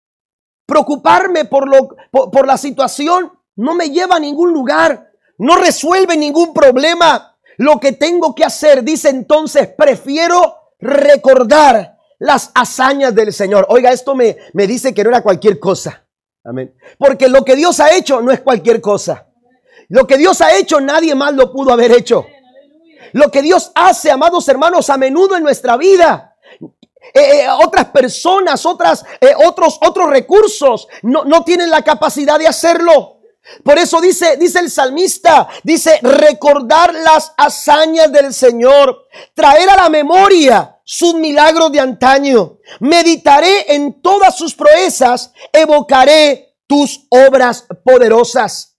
[0.67, 6.53] Preocuparme por, lo, por, la situación no me lleva a ningún lugar, no resuelve ningún
[6.53, 7.37] problema.
[7.57, 13.67] Lo que tengo que hacer, dice entonces, prefiero recordar las hazañas del Señor.
[13.69, 16.07] Oiga, esto me, me dice que no era cualquier cosa.
[16.45, 16.75] Amén.
[16.99, 19.27] Porque lo que Dios ha hecho no es cualquier cosa.
[19.89, 22.27] Lo que Dios ha hecho nadie más lo pudo haber hecho.
[23.13, 26.37] Lo que Dios hace, amados hermanos, a menudo en nuestra vida.
[27.15, 32.49] Eh, eh, otras personas, otras, eh, otros, otros recursos no, no tienen la capacidad de
[32.49, 33.17] hacerlo.
[33.63, 39.89] Por eso dice, dice el salmista, dice recordar las hazañas del Señor, traer a la
[39.89, 42.59] memoria sus milagros de antaño.
[42.81, 48.76] Meditaré en todas sus proezas, evocaré tus obras poderosas.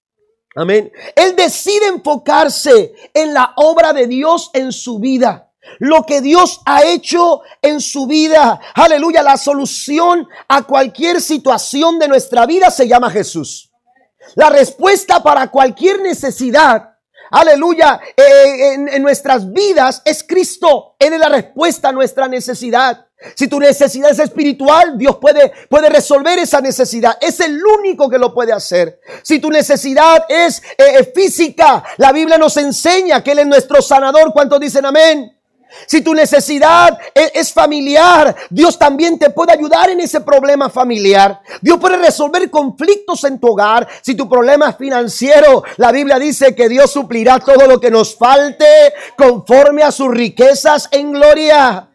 [0.57, 0.91] Amén.
[1.15, 5.51] Él decide enfocarse en la obra de Dios en su vida.
[5.77, 8.59] Lo que Dios ha hecho en su vida.
[8.73, 9.21] Aleluya.
[9.21, 13.71] La solución a cualquier situación de nuestra vida se llama Jesús.
[14.35, 16.95] La respuesta para cualquier necesidad,
[17.29, 20.95] aleluya, eh, en, nuestras vidas es Cristo.
[20.97, 23.06] Él es la respuesta a nuestra necesidad.
[23.35, 27.17] Si tu necesidad es espiritual, Dios puede, puede resolver esa necesidad.
[27.19, 28.99] Es el único que lo puede hacer.
[29.23, 34.31] Si tu necesidad es eh, física, la Biblia nos enseña que Él es nuestro sanador.
[34.33, 35.33] ¿Cuántos dicen amén?
[35.85, 41.41] Si tu necesidad es, familiar, Dios también te puede ayudar en ese problema familiar.
[41.61, 43.87] Dios puede resolver conflictos en tu hogar.
[44.01, 48.15] Si tu problema es financiero, la Biblia dice que Dios suplirá todo lo que nos
[48.15, 48.65] falte
[49.17, 51.89] conforme a sus riquezas en gloria.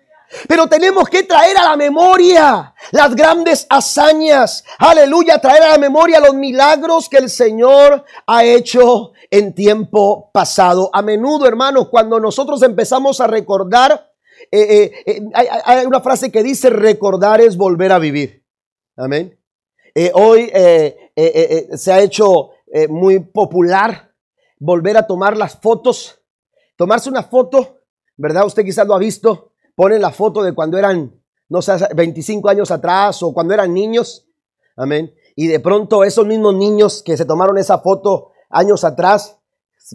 [0.48, 4.64] Pero tenemos que traer a la memoria las grandes hazañas.
[4.78, 10.90] Aleluya, traer a la memoria los milagros que el Señor ha hecho en tiempo pasado.
[10.92, 14.10] A menudo, hermanos, cuando nosotros empezamos a recordar,
[14.50, 18.44] eh, eh, eh, hay, una frase que dice, recordar es volver a vivir.
[18.96, 19.38] Amén.
[20.14, 20.50] hoy
[21.74, 22.50] se ha hecho
[22.88, 24.12] muy popular
[24.58, 26.20] volver a tomar las fotos,
[26.76, 27.80] tomarse una foto,
[28.16, 28.46] ¿verdad?
[28.46, 29.51] Usted quizás lo ha visto
[29.82, 31.12] ponen la foto de cuando eran,
[31.48, 34.28] no sé, 25 años atrás o cuando eran niños.
[34.76, 35.12] Amén.
[35.34, 39.40] Y de pronto esos mismos niños que se tomaron esa foto años atrás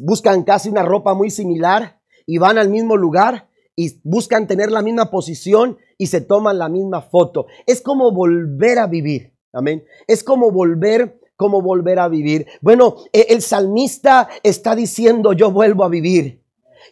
[0.02, 3.48] buscan casi una ropa muy similar y van al mismo lugar
[3.78, 7.46] y buscan tener la misma posición y se toman la misma foto.
[7.66, 9.38] Es como volver a vivir.
[9.54, 9.86] Amén.
[10.06, 12.46] Es como volver como volver a vivir.
[12.60, 16.44] Bueno, e, el salmista está diciendo, yo vuelvo a vivir.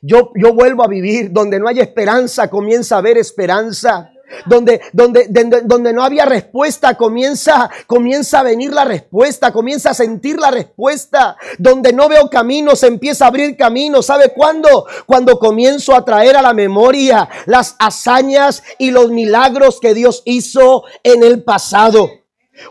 [0.06, 1.32] Yo, yo vuelvo a vivir.
[1.32, 4.12] Donde no hay esperanza, comienza a haber esperanza.
[4.46, 5.28] Donde, donde,
[5.64, 11.38] donde, no había respuesta, comienza, comienza a venir la respuesta, comienza a sentir la respuesta.
[11.58, 14.02] Donde no veo camino, se empieza a abrir camino.
[14.02, 14.86] ¿Sabe cuándo?
[15.06, 20.84] Cuando comienzo a traer a la memoria las hazañas y los milagros que Dios hizo
[21.04, 22.10] en el pasado.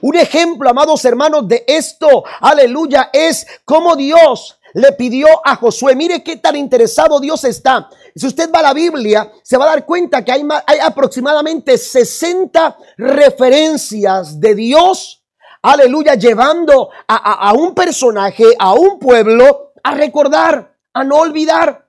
[0.00, 5.96] Un ejemplo, amados hermanos, de esto, aleluya, es como Dios le pidió a Josué.
[5.96, 7.88] Mire qué tan interesado Dios está.
[8.14, 11.78] Si usted va a la Biblia, se va a dar cuenta que hay, hay aproximadamente
[11.78, 15.24] 60 referencias de Dios,
[15.62, 21.83] aleluya, llevando a un personaje, a un pueblo, a recordar, a no olvidar.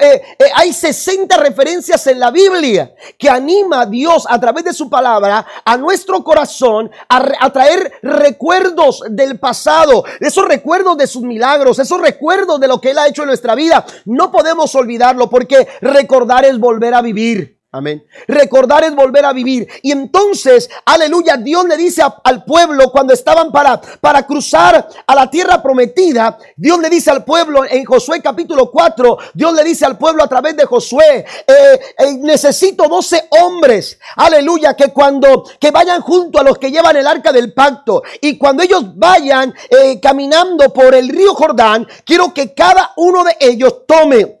[0.00, 4.72] Eh, eh, hay 60 referencias en la Biblia que anima a Dios a través de
[4.72, 11.78] su palabra a nuestro corazón a, traer recuerdos del pasado, esos recuerdos de sus milagros,
[11.78, 13.84] esos recuerdos de lo que Él ha hecho en nuestra vida.
[14.06, 17.59] No podemos olvidarlo porque recordar es volver a vivir.
[17.72, 18.04] Amén.
[18.26, 19.68] Recordar es volver a vivir.
[19.82, 25.30] Y entonces, aleluya, Dios le dice al pueblo cuando estaban para, para cruzar a la
[25.30, 29.96] tierra prometida, Dios le dice al pueblo en Josué capítulo 4, Dios le dice al
[29.96, 36.00] pueblo a través de Josué, eh, eh, necesito 12 hombres, aleluya, que cuando, que vayan
[36.02, 40.72] junto a los que llevan el arca del pacto y cuando ellos vayan eh, caminando
[40.72, 44.39] por el río Jordán, quiero que cada uno de ellos tome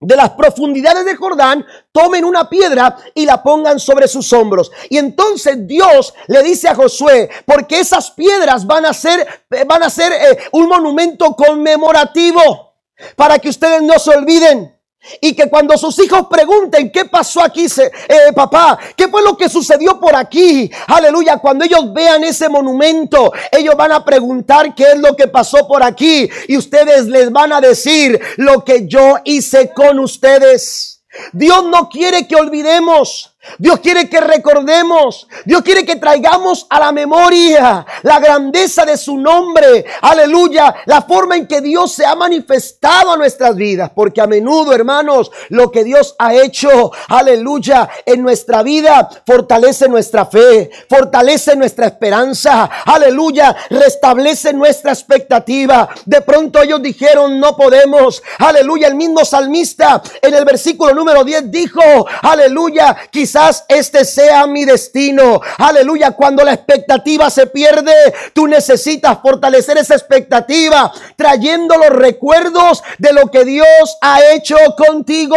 [0.00, 4.70] de las profundidades de Jordán, tomen una piedra y la pongan sobre sus hombros.
[4.90, 9.26] Y entonces Dios le dice a Josué, porque esas piedras van a ser,
[9.66, 12.74] van a ser eh, un monumento conmemorativo
[13.14, 14.75] para que ustedes no se olviden.
[15.20, 19.48] Y que cuando sus hijos pregunten qué pasó aquí, eh, papá, qué fue lo que
[19.48, 24.98] sucedió por aquí, aleluya, cuando ellos vean ese monumento, ellos van a preguntar qué es
[24.98, 26.28] lo que pasó por aquí.
[26.48, 31.02] Y ustedes les van a decir lo que yo hice con ustedes.
[31.32, 36.92] Dios no quiere que olvidemos Dios quiere que recordemos, Dios quiere que traigamos a la
[36.92, 43.12] memoria la grandeza de su nombre, aleluya, la forma en que Dios se ha manifestado
[43.12, 48.62] a nuestras vidas, porque a menudo, hermanos, lo que Dios ha hecho, aleluya, en nuestra
[48.62, 55.88] vida fortalece nuestra fe, fortalece nuestra esperanza, aleluya, restablece nuestra expectativa.
[56.04, 61.50] De pronto ellos dijeron, no podemos, aleluya, el mismo salmista en el versículo número 10
[61.50, 61.80] dijo,
[62.22, 63.35] aleluya, quizás
[63.68, 65.40] este sea mi destino.
[65.58, 67.92] Aleluya, cuando la expectativa se pierde,
[68.32, 75.36] tú necesitas fortalecer esa expectativa, trayendo los recuerdos de lo que Dios ha hecho contigo.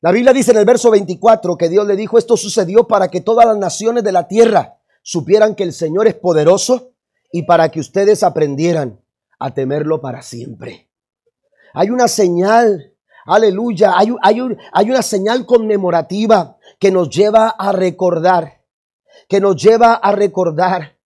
[0.00, 3.20] La Biblia dice en el verso 24 que Dios le dijo, esto sucedió para que
[3.20, 6.92] todas las naciones de la tierra supieran que el Señor es poderoso
[7.32, 9.00] y para que ustedes aprendieran
[9.38, 10.88] a temerlo para siempre.
[11.74, 12.94] Hay una señal
[13.28, 13.92] Aleluya.
[13.96, 18.62] Hay, hay una señal conmemorativa que nos lleva a recordar,
[19.28, 20.96] que nos lleva a recordar.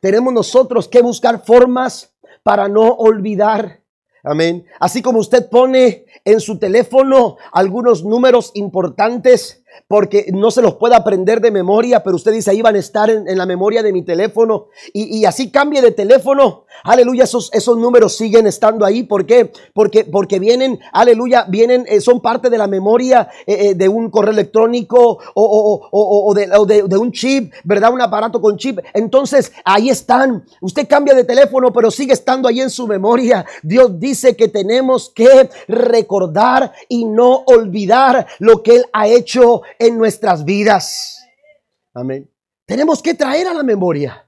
[0.00, 3.80] Tenemos nosotros que buscar formas para no olvidar.
[4.24, 4.66] Amén.
[4.80, 10.96] Así como usted pone en su teléfono algunos números importantes porque no se los puede
[10.96, 14.02] aprender de memoria, pero usted dice ahí van a estar en, la memoria de mi
[14.02, 16.64] teléfono y, así cambie de teléfono.
[16.84, 19.02] Aleluya, esos, esos números siguen estando ahí.
[19.02, 19.52] ¿Por qué?
[19.72, 24.10] Porque, porque vienen, aleluya, vienen, eh, son parte de la memoria eh, eh, de un
[24.10, 27.92] correo electrónico o, de, de, un chip, ¿verdad?
[27.92, 28.78] Un aparato con chip.
[28.94, 30.44] Entonces ahí están.
[30.60, 33.44] Usted cambia de teléfono, pero sigue estando ahí en su memoria.
[33.62, 39.98] Dios dice que tenemos que recordar y no olvidar lo que Él ha hecho en
[39.98, 41.24] nuestras vidas.
[41.94, 42.30] Amén.
[42.66, 44.27] Tenemos que traer a la memoria.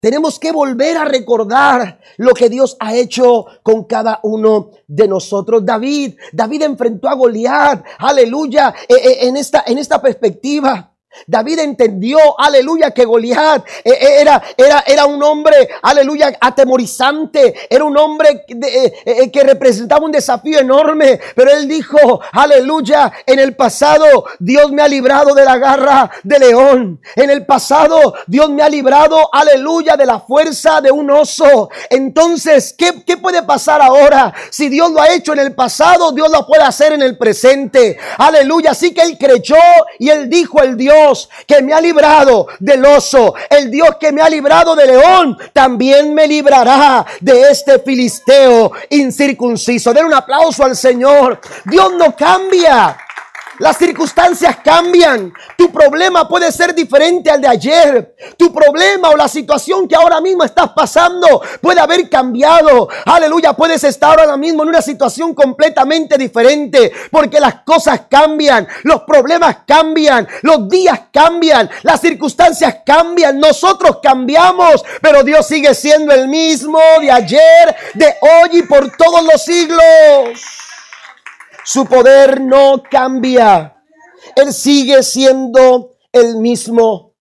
[0.00, 5.64] Tenemos que volver a recordar lo que Dios ha hecho con cada uno de nosotros.
[5.64, 10.89] David, David enfrentó a Goliat, aleluya, e, e, en esta, en esta perspectiva.
[11.26, 17.84] David entendió, aleluya, que Goliat eh, eh, era, era, era un hombre, aleluya, atemorizante, era
[17.84, 24.26] un hombre eh, que representaba un desafío enorme, pero él dijo, aleluya, en el pasado
[24.38, 28.68] Dios me ha librado de la garra de león, en el pasado Dios me ha
[28.68, 31.70] librado, aleluya, de la fuerza de un oso.
[31.90, 34.32] Entonces, ¿qué, qué puede pasar ahora?
[34.50, 37.98] Si Dios lo ha hecho en el pasado, Dios lo puede hacer en el presente,
[38.16, 39.56] aleluya, así que él creyó
[39.98, 40.99] y él dijo, el Dios,
[41.46, 46.14] que me ha librado del oso, el Dios que me ha librado del león, también
[46.14, 49.92] me librará de este filisteo incircunciso.
[49.92, 51.40] Den un aplauso al Señor.
[51.64, 52.96] Dios no cambia.
[53.60, 55.34] Las circunstancias cambian.
[55.58, 58.16] Tu problema puede ser diferente al de ayer.
[58.38, 62.88] Tu problema o la situación que ahora mismo estás pasando puede haber cambiado.
[63.04, 69.02] Aleluya, puedes estar ahora mismo en una situación completamente diferente porque las cosas cambian, los
[69.02, 76.28] problemas cambian, los días cambian, las circunstancias cambian, nosotros cambiamos, pero Dios sigue siendo el
[76.28, 80.59] mismo de ayer, de hoy y por todos los siglos.
[81.64, 83.82] Su poder no cambia.
[84.36, 87.14] Él sigue siendo el mismo.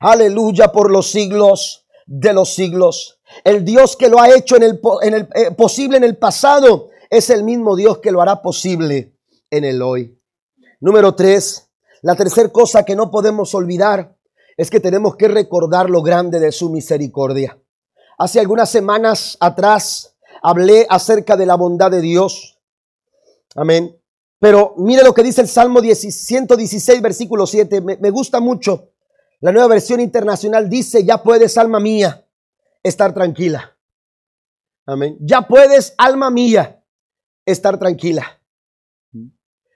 [0.00, 3.20] Aleluya por los siglos de los siglos.
[3.44, 6.90] El Dios que lo ha hecho en el, en el eh, posible en el pasado
[7.08, 9.16] es el mismo Dios que lo hará posible
[9.50, 10.18] en el hoy.
[10.80, 11.68] Número tres,
[12.02, 14.16] la tercera cosa que no podemos olvidar
[14.56, 17.58] es que tenemos que recordar lo grande de su misericordia.
[18.18, 22.51] Hace algunas semanas atrás hablé acerca de la bondad de Dios.
[23.54, 23.96] Amén.
[24.38, 27.80] Pero mire lo que dice el Salmo 116, versículo 7.
[27.80, 28.90] Me, me gusta mucho.
[29.40, 32.26] La nueva versión internacional dice, ya puedes, alma mía,
[32.82, 33.76] estar tranquila.
[34.86, 35.16] Amén.
[35.20, 36.84] Ya puedes, alma mía,
[37.44, 38.40] estar tranquila.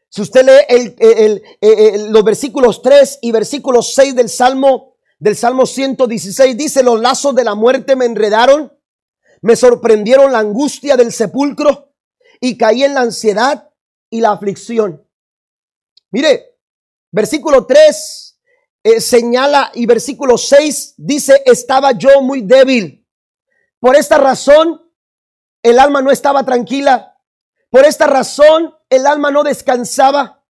[0.08, 6.56] Si usted lee el, los versículos 3 y versículos 6 del Salmo, del Salmo 116,
[6.56, 8.72] dice, los lazos de la muerte me enredaron,
[9.42, 11.85] me sorprendieron la angustia del sepulcro
[12.40, 13.70] y caí en la ansiedad
[14.10, 15.06] y la aflicción.
[16.10, 16.58] Mire,
[17.12, 18.40] versículo 3
[18.84, 23.04] eh, señala y versículo 6 dice, estaba yo muy débil.
[23.80, 24.80] Por esta razón,
[25.62, 27.18] el alma no estaba tranquila
[27.70, 30.44] Por esta razón el alma no descansaba.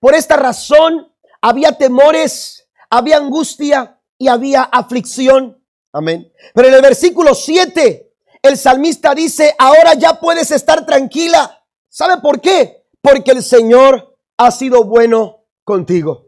[0.00, 5.62] Por esta razón había temores, había angustia y había aflicción.
[5.92, 6.32] Amén.
[6.54, 8.11] Pero en el versículo 7,
[8.42, 11.64] el salmista dice, ahora ya puedes estar tranquila.
[11.88, 12.84] ¿Sabe por qué?
[13.00, 16.26] Porque el Señor ha sido bueno contigo.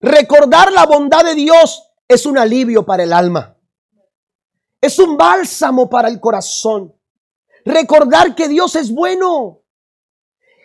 [0.00, 3.56] Recordar la bondad de Dios es un alivio para el alma.
[4.80, 6.94] Es un bálsamo para el corazón.
[7.64, 9.60] Recordar que Dios es bueno.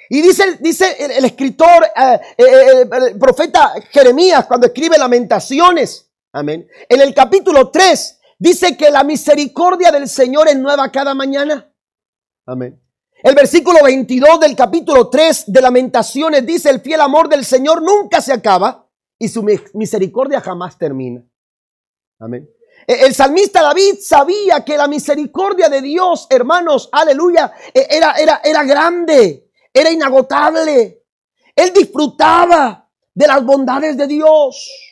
[0.09, 6.67] Y dice, dice el, escritor, eh, eh, eh, el profeta Jeremías, cuando escribe Lamentaciones, amén.
[6.87, 11.71] En el capítulo 3 dice que la misericordia del Señor es nueva cada mañana.
[12.45, 12.81] Amén.
[13.23, 18.21] El versículo 22 del capítulo 3 de Lamentaciones dice, el fiel amor del Señor nunca
[18.21, 21.25] se acaba y su misericordia jamás termina.
[22.19, 22.49] Amén.
[22.85, 28.41] E, el salmista David sabía que la misericordia de Dios, hermanos, aleluya, e, era, era,
[28.43, 31.03] era grande, era inagotable.
[31.55, 34.84] Él disfrutaba de las bondades de Dios.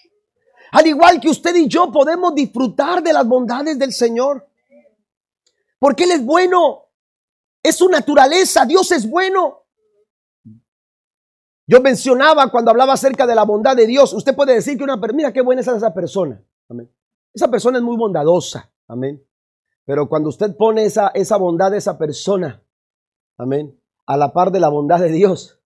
[0.73, 4.47] Al igual que usted y yo podemos disfrutar de las bondades del Señor.
[5.77, 6.85] Porque Él es bueno.
[7.61, 8.65] Es su naturaleza.
[8.65, 9.65] Dios es bueno.
[11.67, 14.13] Yo mencionaba cuando hablaba acerca de la bondad de Dios.
[14.13, 16.43] Usted puede decir que una, mira qué buena es esa persona.
[16.67, 16.91] Amén.
[17.31, 18.71] Esa persona es muy bondadosa.
[18.87, 19.23] Amén.
[19.85, 22.63] Pero cuando usted pone esa, esa bondad de esa persona,
[23.37, 25.59] amén, a la par de la bondad de Dios,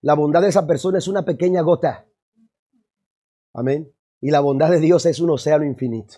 [0.00, 2.04] la bondad de esa persona es una pequeña gota.
[3.52, 3.93] Amén.
[4.24, 6.14] Y la bondad de Dios es un océano infinito.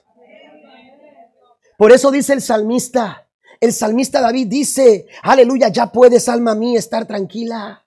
[1.76, 3.26] Por eso dice el salmista,
[3.60, 7.84] el salmista David dice, aleluya, ya puedes, alma mía, estar tranquila.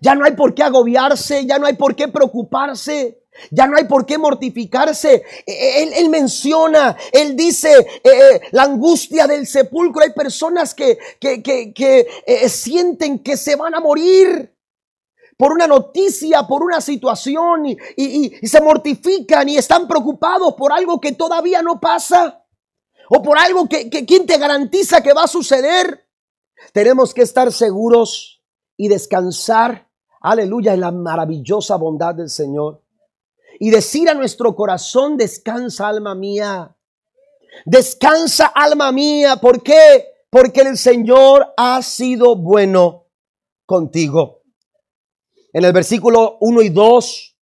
[0.00, 3.24] Ya no hay por qué agobiarse, ya no hay por qué preocuparse.
[3.50, 5.24] Ya no hay por qué mortificarse.
[5.44, 10.04] E, e, él, menciona, él dice, eh, eh, la angustia del sepulcro.
[10.04, 14.55] Hay personas que, que, eh, sienten que se van a morir
[15.36, 21.12] por una noticia, por una situación y, se mortifican y están preocupados por algo que
[21.12, 22.44] todavía no pasa
[23.10, 26.08] o por algo que, que quien te garantiza que va a suceder.
[26.72, 28.42] Tenemos que estar seguros
[28.76, 29.88] y descansar,
[30.20, 32.82] aleluya, en la maravillosa bondad del Señor
[33.58, 36.76] y decir a nuestro corazón, descansa alma mía.
[37.64, 39.36] Descansa alma mía.
[39.36, 40.06] ¿Por qué?
[40.30, 43.06] Porque el Señor ha sido bueno
[43.64, 44.42] contigo.
[45.56, 47.36] En el versículo 1 y 2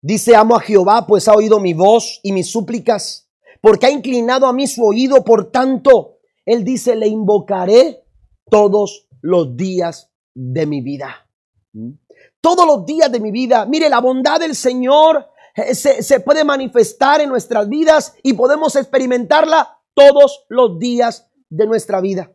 [0.00, 3.28] dice, amo a Jehová, pues ha oído mi voz y mis súplicas,
[3.60, 8.04] porque ha inclinado a mí su oído, por tanto, él dice, le invocaré
[8.48, 11.28] todos los días de mi vida.
[11.72, 11.94] ¿Mm?
[12.40, 13.66] Todos los días de mi vida.
[13.66, 15.26] Mire, la bondad del Señor
[15.56, 22.00] eh, se, puede manifestar en nuestras vidas y podemos experimentarla todos los días de nuestra
[22.00, 22.30] vida.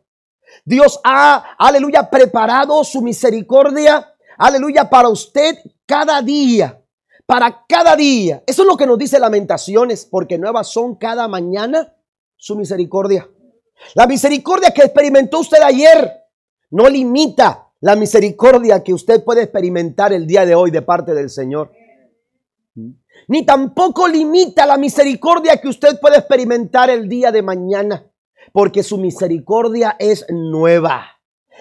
[0.66, 6.82] Dios ha, aleluya, preparado su misericordia, aleluya, para usted cada día,
[7.26, 8.42] para cada día.
[8.46, 11.94] Eso es lo que nos dice Lamentaciones, porque nuevas son cada mañana
[12.36, 13.28] su misericordia.
[13.94, 16.12] La misericordia que experimentó usted ayer
[16.70, 21.30] no limita la misericordia que usted puede experimentar el día de hoy de parte del
[21.30, 21.72] Señor
[23.28, 28.10] ni tampoco limita la misericordia que usted puede experimentar el día de mañana,
[28.52, 31.17] porque su misericordia es nueva.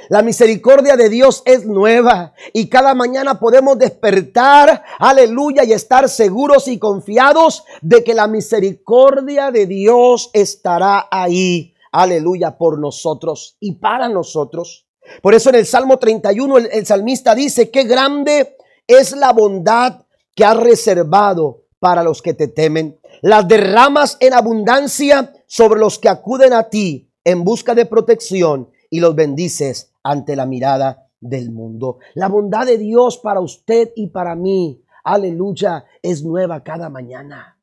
[0.10, 6.68] La misericordia de Dios es nueva y cada mañana podemos despertar, aleluya, y estar seguros
[6.68, 14.08] y confiados de que la misericordia de Dios estará ahí, aleluya, por nosotros y para
[14.08, 14.88] nosotros.
[15.22, 18.56] Por eso en el Salmo 31 el, el salmista dice, qué grande
[18.88, 23.00] es la bondad que has reservado para los que te temen.
[23.22, 29.00] Las derramas en abundancia sobre los que acuden a ti en busca de protección y
[29.00, 32.00] los bendices ante la mirada del mundo.
[32.14, 37.60] La bondad de Dios para usted y para mí, aleluya, es nueva cada mañana.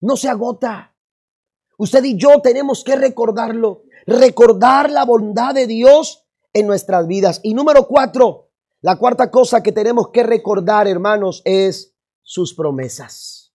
[0.00, 0.94] No se agota.
[1.76, 7.40] Usted y yo tenemos que recordarlo, recordar la bondad de Dios en nuestras vidas.
[7.42, 8.48] Y número cuatro,
[8.80, 13.52] la cuarta cosa que tenemos que recordar, hermanos, es sus promesas.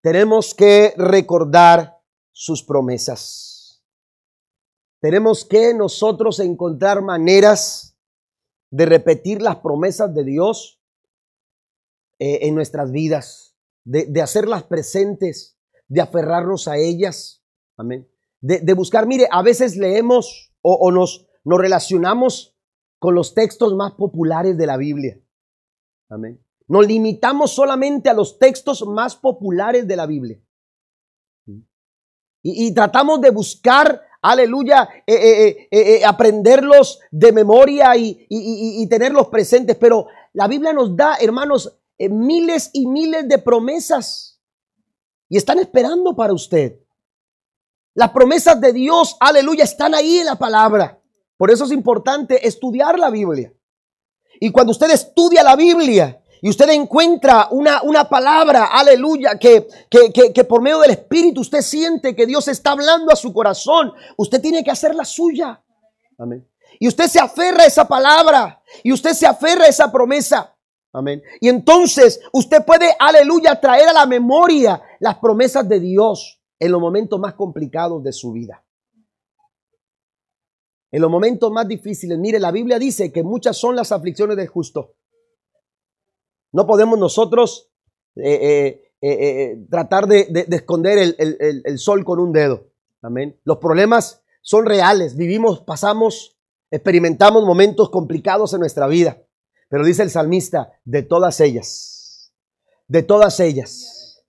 [0.00, 1.98] Tenemos que recordar
[2.32, 3.55] sus promesas.
[5.06, 7.96] Tenemos que nosotros encontrar maneras
[8.72, 10.80] de repetir las promesas de Dios
[12.18, 13.54] eh, en nuestras vidas,
[13.84, 17.40] de, hacerlas presentes, de aferrarnos a ellas.
[17.76, 18.08] Amén.
[18.40, 22.56] De, buscar, mire, a veces leemos o, o nos, nos relacionamos
[22.98, 25.20] con los textos más populares de la Biblia.
[26.08, 26.44] Amén.
[26.66, 30.40] Nos limitamos solamente a los textos más populares de la Biblia.
[32.48, 39.76] Y, tratamos de buscar aleluya, eh, eh, aprenderlos de memoria y, y, tenerlos presentes.
[39.76, 44.40] Pero la Biblia nos da, hermanos, miles y miles de promesas.
[45.28, 46.78] Y están esperando para usted.
[47.94, 51.00] Las promesas de Dios, aleluya, están ahí en la palabra.
[51.36, 53.52] Por eso es importante estudiar la Biblia.
[54.40, 60.32] Y cuando usted estudia la Biblia y usted encuentra una, una palabra, aleluya, que, que,
[60.32, 64.40] que, por medio del Espíritu usted siente que Dios está hablando a su corazón, usted
[64.40, 65.62] tiene que hacer la suya.
[66.18, 66.46] Amén.
[66.78, 70.54] Y usted se aferra a esa palabra y usted se aferra a esa promesa.
[70.92, 71.22] Amén.
[71.40, 76.80] Y entonces usted puede, aleluya, traer a la memoria las promesas de Dios en los
[76.80, 78.62] momentos más complicados de su vida.
[80.90, 84.46] En los momentos más difíciles, mire, la Biblia dice que muchas son las aflicciones del
[84.46, 84.94] justo.
[86.56, 87.70] No podemos nosotros
[88.14, 92.70] eh, eh, eh, tratar de, esconder el, el, sol con un dedo.
[93.02, 93.38] Amén.
[93.44, 95.16] Los problemas son reales.
[95.16, 96.38] Vivimos, pasamos,
[96.70, 99.22] experimentamos momentos complicados en nuestra vida.
[99.68, 102.32] Pero dice el salmista, de todas ellas,
[102.88, 104.24] de todas ellas,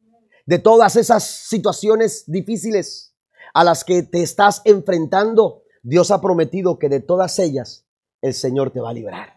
[0.46, 3.16] de todas esas situaciones difíciles
[3.54, 7.86] a las que te estás enfrentando, Dios ha prometido que de todas ellas
[8.22, 9.37] el Señor te va a librar.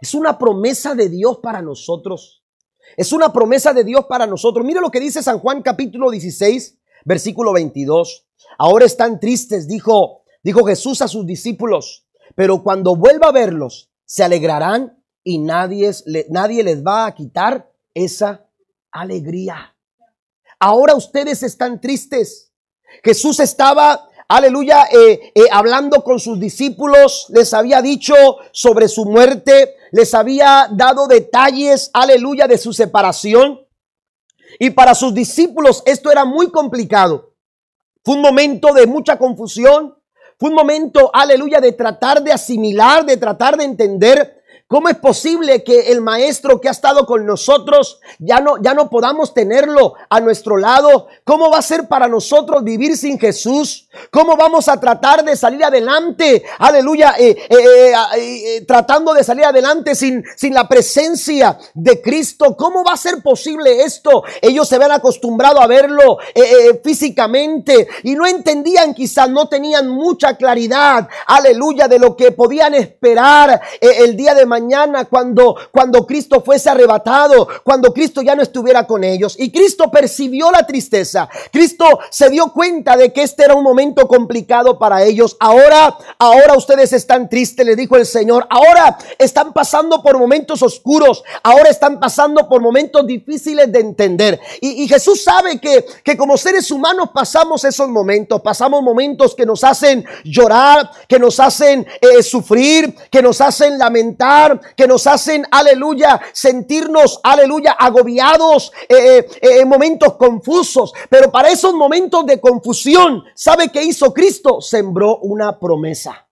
[0.00, 2.42] Es una promesa de Dios para nosotros.
[2.96, 4.64] Es una promesa de Dios para nosotros.
[4.64, 8.26] Mire lo que dice San Juan capítulo 16, versículo 22.
[8.58, 14.22] Ahora están tristes, dijo, dijo Jesús a sus discípulos, pero cuando vuelva a verlos, se
[14.22, 15.90] alegrarán y nadie,
[16.30, 18.46] nadie les va a quitar esa
[18.90, 19.74] alegría.
[20.58, 22.52] Ahora ustedes están tristes.
[23.02, 28.14] Jesús estaba aleluya, eh, eh, hablando con sus discípulos, les había dicho
[28.52, 33.60] sobre su muerte, les había dado detalles, aleluya, de su separación.
[34.58, 37.34] Y para sus discípulos esto era muy complicado.
[38.04, 39.96] Fue un momento de mucha confusión.
[40.38, 44.35] Fue un momento, aleluya, de tratar de asimilar, de tratar de entender
[44.68, 48.90] ¿Cómo es posible que el maestro que ha estado con nosotros ya no, ya no
[48.90, 51.06] podamos tenerlo a nuestro lado?
[51.22, 53.88] ¿Cómo va a ser para nosotros vivir sin Jesús?
[54.10, 56.42] ¿Cómo vamos a tratar de salir adelante?
[56.58, 62.56] Aleluya, eh, eh, eh, tratando de salir adelante sin, sin la presencia de Cristo.
[62.56, 64.24] ¿Cómo va a ser posible esto?
[64.42, 66.18] Ellos se habían acostumbrado a verlo
[66.82, 73.60] físicamente y no entendían, quizás no tenían mucha claridad, aleluya, de lo que podían esperar
[73.80, 78.86] el día de mañana mañana cuando, cuando Cristo fuese arrebatado, cuando Cristo ya no estuviera
[78.86, 79.36] con ellos.
[79.38, 81.28] Y Cristo percibió la tristeza.
[81.52, 85.36] Cristo se dio cuenta de que este era un momento complicado para ellos.
[85.40, 88.46] Ahora, ahora ustedes están tristes, le dijo el Señor.
[88.48, 91.22] Ahora están pasando por momentos oscuros.
[91.42, 94.40] Ahora están pasando por momentos difíciles de entender.
[94.60, 98.40] Y, Jesús sabe que, que como seres humanos pasamos esos momentos.
[98.40, 104.45] Pasamos momentos que nos hacen llorar, que nos hacen eh, sufrir, que nos hacen lamentar
[104.76, 110.92] que nos hacen, aleluya, sentirnos, aleluya, agobiados eh, eh, eh, en momentos confusos.
[111.08, 114.60] Pero para esos momentos de confusión, ¿sabe qué hizo Cristo?
[114.60, 116.26] Sembró una promesa.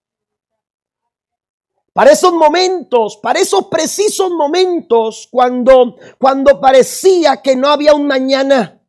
[1.93, 8.81] Para esos momentos, para esos precisos momentos, cuando, cuando parecía que no había un mañana,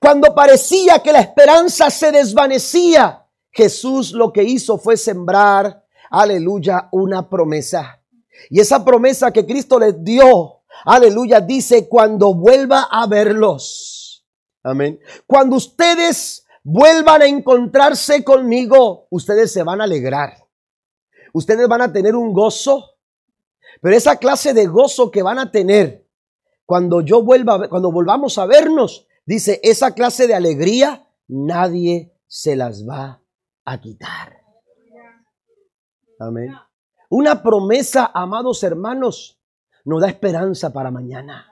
[0.00, 7.28] cuando parecía que la esperanza se desvanecía, Jesús lo que hizo fue sembrar, aleluya, una
[7.28, 8.00] promesa.
[8.50, 14.24] Y esa promesa que Cristo les dio, aleluya, dice cuando vuelva a verlos.
[14.62, 14.98] Amén.
[15.26, 20.44] Cuando ustedes vuelvan a encontrarse conmigo, ustedes se van a alegrar.
[21.32, 22.92] Ustedes van a tener un gozo.
[23.80, 26.06] Pero esa clase de gozo que van a tener
[26.64, 32.88] cuando yo vuelva, cuando volvamos a vernos, dice, esa clase de alegría nadie se las
[32.88, 33.22] va
[33.64, 34.40] a quitar.
[36.18, 36.54] Amén.
[37.14, 39.38] Una promesa, amados hermanos,
[39.84, 41.46] nos da esperanza para mañana.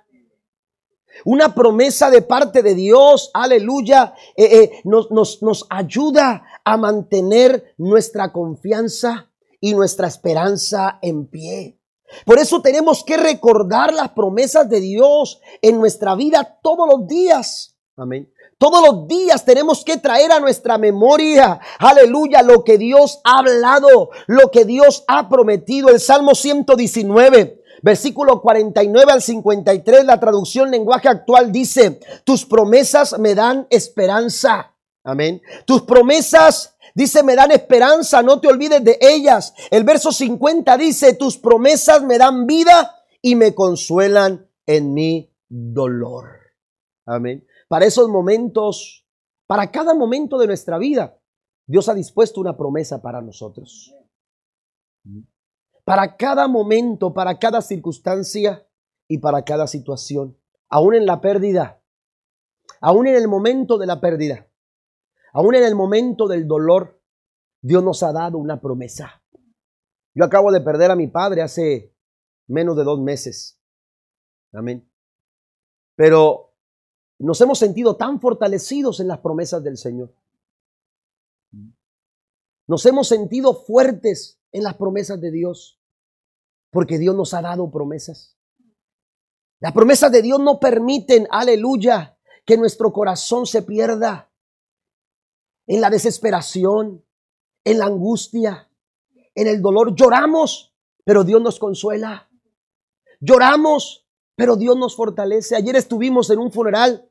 [1.25, 8.33] Una promesa de parte de Dios, aleluya, eh, eh, nos, nos ayuda a mantener nuestra
[8.33, 11.79] confianza y nuestra esperanza en pie.
[12.27, 17.79] Por eso tenemos que recordar las promesas de Dios en nuestra vida todos los días.
[17.97, 18.32] Amén.
[18.63, 24.11] Todos los días tenemos que traer a nuestra memoria, aleluya, lo que Dios ha hablado,
[24.29, 25.89] lo que Dios ha prometido.
[25.89, 33.35] El Salmo 119, versículo 49 al 53, la traducción lenguaje actual dice, tus promesas me
[33.35, 34.73] dan esperanza.
[35.03, 35.43] Amén.
[35.65, 39.55] Tus promesas, dice, me dan esperanza, no te olvides de ellas.
[39.73, 46.29] El verso 50 dice, tus promesas me dan vida y me consuelan en mi dolor.
[47.05, 49.09] Amén para esos momentos,
[49.47, 51.19] para cada momento de nuestra vida.
[51.67, 53.97] Dios ha dispuesto una promesa para nosotros.
[55.83, 58.69] Para cada momento, para cada circunstancia
[59.09, 60.39] y para cada situación.
[60.69, 61.83] Aún en la pérdida,
[62.83, 64.47] aún en el momento de la pérdida,
[65.33, 67.01] aún en el momento del dolor,
[67.63, 69.25] Dios nos ha dado una promesa.
[70.15, 71.97] Yo acabo de perder a mi padre hace
[72.47, 73.59] menos de dos meses.
[74.53, 74.87] Amén.
[75.97, 76.52] Pero
[77.27, 80.13] nos hemos sentido tan fortalecidos en las promesas del Señor.
[82.67, 85.81] Nos hemos sentido fuertes en las promesas de Dios,
[86.71, 88.37] porque Dios nos ha dado promesas.
[89.61, 94.33] Las promesas de Dios no permiten, aleluya, que nuestro corazón se pierda
[95.69, 97.05] en la desesperación,
[97.65, 98.69] en la angustia,
[99.37, 99.95] en el dolor.
[99.95, 102.29] Lloramos, pero Dios nos consuela.
[103.21, 105.55] Lloramos, pero Dios nos fortalece.
[105.55, 107.09] Ayer estuvimos en un funeral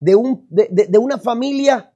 [0.00, 1.94] de, un, de, una familia,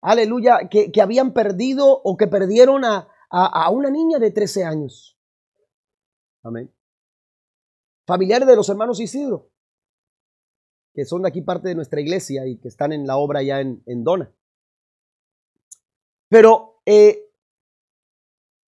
[0.00, 5.18] aleluya, que, habían perdido o que perdieron a, a, una niña de 13 años.
[6.42, 6.72] Amén.
[8.06, 9.50] Familiares de los hermanos Isidro,
[10.92, 13.60] que son de aquí parte de nuestra iglesia y que están en la obra ya
[13.60, 14.34] en, en Dona.
[16.28, 17.30] Pero eh,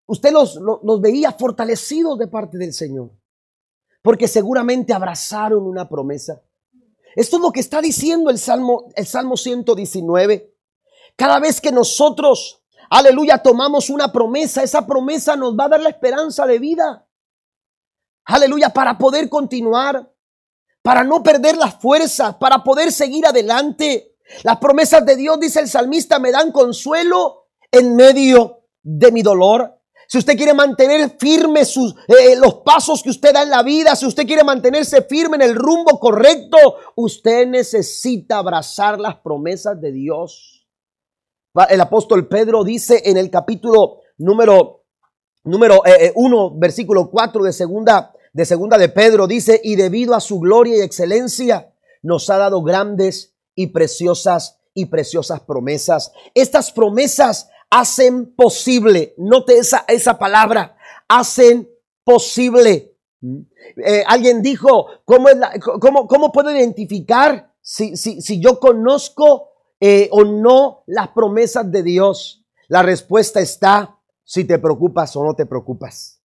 [0.07, 3.11] usted los, los, veía fortalecidos de parte del Señor,
[4.03, 6.43] porque seguramente abrazaron una promesa.
[7.17, 10.55] Esto es lo que está diciendo el Salmo, el Salmo 119.
[11.17, 15.91] Cada vez que nosotros, aleluya, tomamos una promesa, esa promesa nos va a dar la
[15.91, 17.07] esperanza de vida.
[18.25, 20.13] Aleluya, para poder continuar,
[20.83, 24.17] para no perder las fuerzas, para poder seguir adelante.
[24.45, 29.80] Las promesas de Dios, dice el salmista, me dan consuelo en medio de mi dolor.
[30.11, 33.95] Si usted quiere mantener firme sus, eh, los pasos que usted da en la vida,
[33.95, 36.57] si usted quiere mantenerse firme en el rumbo correcto,
[36.97, 40.67] usted necesita abrazar las promesas de Dios.
[41.69, 44.83] El apóstol Pedro dice en el capítulo número
[45.45, 50.17] número 1, eh, eh, versículo 4 de segunda de segunda de Pedro dice, "Y debido
[50.17, 56.13] a su gloria y excelencia nos ha dado grandes y preciosas y preciosas promesas.
[56.35, 60.77] Estas promesas hacen posible, note esa, esa palabra,
[61.09, 61.71] hacen
[62.05, 62.97] posible.
[63.77, 65.29] Eh, alguien dijo, ¿cómo,
[65.81, 71.83] cómo, cómo puedo identificar si, si, si yo conozco eh, o no las promesas de
[71.83, 72.45] Dios?
[72.69, 76.21] La respuesta está si te preocupas o no te preocupas.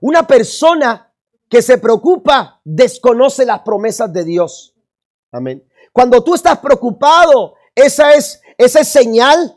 [0.00, 1.12] Una persona
[1.48, 4.74] que se preocupa desconoce las promesas de Dios.
[5.32, 5.66] Amén.
[5.92, 9.55] Cuando tú estás preocupado, esa es, esa es señal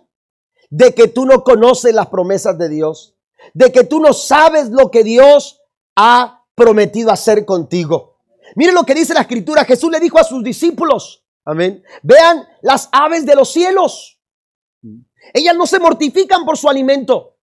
[0.70, 3.16] de que tú no conoces las promesas de Dios,
[3.54, 5.62] de que tú no sabes lo que Dios
[5.96, 8.18] ha prometido hacer contigo.
[8.56, 9.66] Miren lo que dice la escritura.
[9.66, 14.20] Jesús le dijo a sus discípulos, amén, vean las aves de los cielos.
[15.34, 17.36] Ellas no se mortifican por su alimento.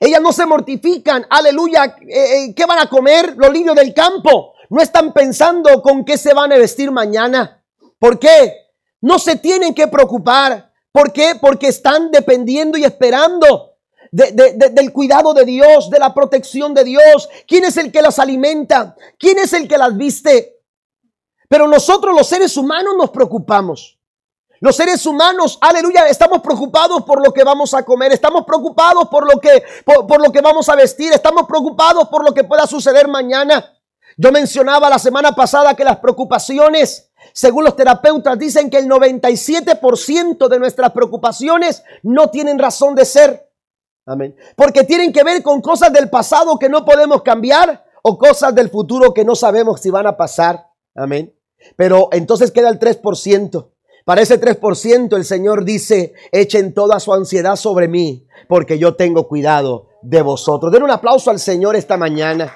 [0.00, 4.54] Ellas no se mortifican, aleluya, eh, eh, ¿qué van a comer los niños del campo?
[4.68, 7.64] No están pensando con qué se van a vestir mañana.
[7.98, 8.52] ¿Por qué?
[9.00, 10.65] No se tienen que preocupar.
[10.96, 11.34] ¿Por qué?
[11.38, 13.74] Porque están dependiendo y esperando
[14.10, 17.28] del cuidado de Dios, de la protección de Dios.
[17.46, 18.96] ¿Quién es el que las alimenta?
[19.18, 20.62] ¿Quién es el que las viste?
[21.50, 23.98] Pero nosotros los seres humanos nos preocupamos.
[24.60, 29.30] Los seres humanos, aleluya, estamos preocupados por lo que vamos a comer, estamos preocupados por
[29.30, 33.06] lo que, por lo que vamos a vestir, estamos preocupados por lo que pueda suceder
[33.06, 33.70] mañana.
[34.16, 37.05] Yo mencionaba la semana pasada que las preocupaciones
[37.36, 43.50] según los terapeutas, dicen que el 97% de nuestras preocupaciones no tienen razón de ser.
[44.06, 44.34] Amén.
[44.56, 48.70] Porque tienen que ver con cosas del pasado que no podemos cambiar o cosas del
[48.70, 50.70] futuro que no sabemos si van a pasar.
[50.94, 51.34] Amén.
[51.76, 53.68] Pero entonces queda el 3%.
[54.06, 59.28] Para ese 3% el Señor dice, echen toda su ansiedad sobre mí, porque yo tengo
[59.28, 60.72] cuidado de vosotros.
[60.72, 62.50] Den un aplauso al Señor esta mañana.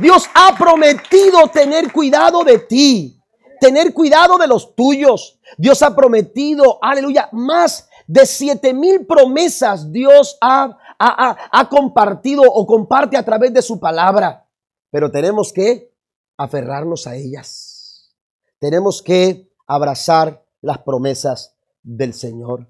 [0.00, 3.22] Dios ha prometido tener cuidado de ti,
[3.60, 5.38] tener cuidado de los tuyos.
[5.58, 13.16] Dios ha prometido, aleluya, más de siete mil promesas Dios ha, ha, compartido o comparte
[13.16, 14.48] a través de su palabra.
[14.90, 15.94] Pero tenemos que
[16.36, 18.10] aferrarnos a ellas.
[18.58, 22.68] Tenemos que abrazar las promesas del Señor.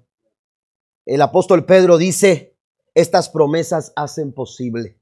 [1.05, 2.57] El apóstol Pedro dice,
[2.93, 5.00] estas promesas hacen posible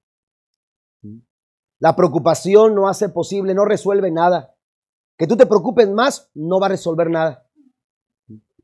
[1.79, 4.55] la preocupación no hace posible, no resuelve nada.
[5.17, 7.45] Que tú te preocupes más, no va a resolver nada.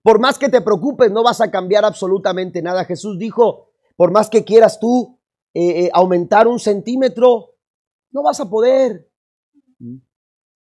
[0.02, 2.86] Por más que te preocupes, no vas a cambiar absolutamente nada.
[2.86, 5.20] Jesús dijo, por más que quieras tú
[5.54, 7.56] eh, eh, aumentar un centímetro,
[8.12, 9.10] no vas a poder.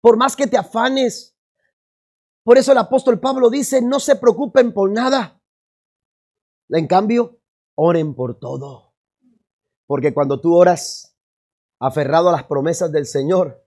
[0.01, 1.35] Por más que te afanes.
[2.43, 5.41] Por eso el apóstol Pablo dice, no se preocupen por nada.
[6.69, 7.39] En cambio,
[7.75, 8.93] oren por todo.
[9.87, 11.10] Porque cuando tú oras
[11.81, 13.65] aferrado a las promesas del Señor,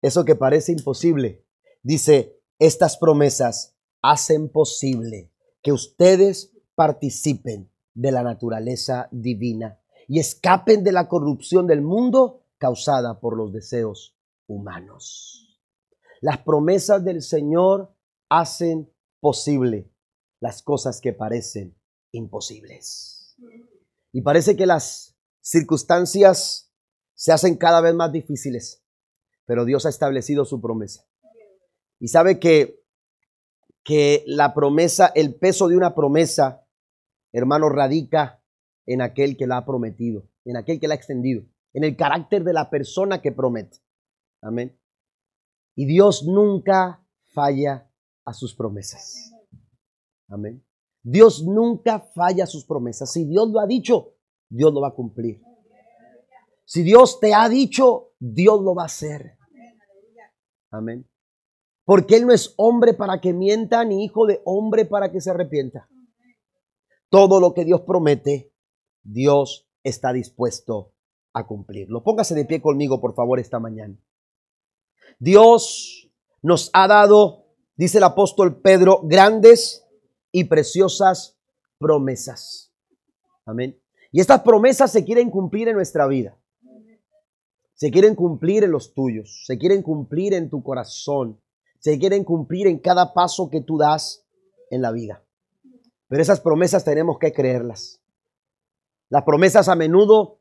[0.00, 1.44] eso que parece imposible,
[1.82, 10.92] dice, estas promesas hacen posible que ustedes participen de la naturaleza divina y escapen de
[10.92, 15.60] la corrupción del mundo causada por los deseos humanos.
[16.20, 17.92] Las promesas del Señor
[18.28, 18.88] hacen
[19.18, 19.90] posible
[20.38, 21.76] las cosas que parecen
[22.12, 23.36] imposibles.
[24.12, 26.65] Y parece que las circunstancias
[27.16, 28.84] se hacen cada vez más difíciles,
[29.46, 31.04] pero Dios ha establecido su promesa.
[31.98, 32.84] Y sabe que,
[33.82, 36.66] que la promesa, el peso de una promesa,
[37.32, 38.42] hermano, radica
[38.84, 42.44] en aquel que la ha prometido, en aquel que la ha extendido, en el carácter
[42.44, 43.78] de la persona que promete.
[44.42, 44.78] Amén.
[45.74, 47.02] Y Dios nunca
[47.32, 47.90] falla
[48.26, 49.32] a sus promesas.
[50.28, 50.62] Amén.
[51.02, 53.10] Dios nunca falla a sus promesas.
[53.12, 54.16] Si Dios lo ha dicho,
[54.50, 55.40] Dios lo va a cumplir.
[56.66, 59.38] Si Dios te ha dicho, Dios lo va a hacer.
[60.70, 61.08] Amén.
[61.84, 65.30] Porque Él no es hombre para que mienta, ni hijo de hombre para que se
[65.30, 65.88] arrepienta.
[67.08, 68.52] Todo lo que Dios promete,
[69.04, 70.92] Dios está dispuesto
[71.32, 72.02] a cumplirlo.
[72.02, 73.96] Póngase de pie conmigo, por favor, esta mañana.
[75.20, 76.10] Dios
[76.42, 77.46] nos ha dado,
[77.76, 79.86] dice el apóstol Pedro, grandes
[80.32, 81.38] y preciosas
[81.78, 82.74] promesas.
[83.44, 83.80] Amén.
[84.10, 86.36] Y estas promesas se quieren cumplir en nuestra vida.
[87.76, 91.40] Se quieren cumplir en los tuyos, se quieren cumplir en tu corazón,
[91.78, 94.26] se quieren cumplir en cada paso que tú das
[94.70, 95.22] en la vida.
[96.08, 98.00] Pero esas promesas tenemos que creerlas.
[99.10, 100.40] Las promesas a menudo,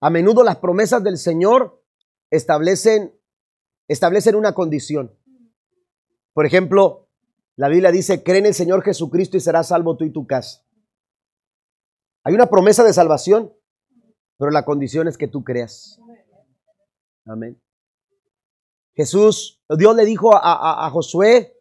[0.00, 1.82] a menudo las promesas del Señor
[2.30, 3.14] establecen,
[3.86, 5.14] establecen una condición.
[6.32, 7.08] Por ejemplo,
[7.56, 10.64] la Biblia dice, cree en el Señor Jesucristo y serás salvo tú y tu casa.
[12.24, 13.52] Hay una promesa de salvación,
[14.40, 16.00] pero la condición es que tú creas.
[17.26, 17.60] Amén.
[18.94, 21.60] Jesús, Dios le dijo a, Josué,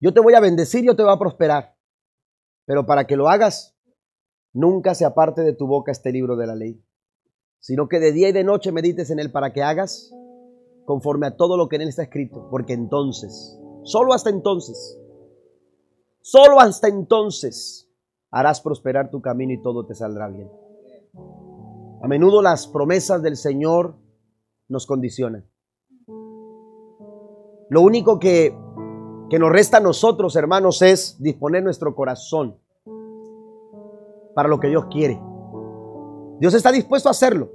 [0.00, 1.78] yo te voy a bendecir, yo te voy a prosperar,
[2.66, 3.74] pero para que lo hagas,
[4.52, 6.84] nunca se aparte de tu boca este libro de la ley,
[7.58, 10.12] sino que de día y de noche medites en él para que hagas
[10.84, 14.98] conforme a todo lo que en él está escrito, porque entonces, solo hasta entonces,
[16.20, 17.90] solo hasta entonces
[18.30, 20.50] harás prosperar tu camino y todo te saldrá bien.
[22.04, 23.94] A menudo las promesas del Señor
[24.68, 25.48] nos condicionan.
[27.70, 28.54] Lo único que,
[29.30, 32.58] que nos resta a nosotros, hermanos, es disponer nuestro corazón
[34.34, 35.18] para lo que Dios quiere.
[36.40, 37.50] Dios está dispuesto a hacerlo.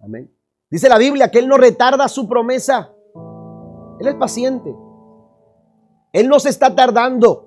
[0.00, 0.32] Amén.
[0.70, 2.94] Dice la Biblia que Él no retarda su promesa.
[3.98, 4.72] Él es paciente.
[6.12, 7.45] Él no se está tardando.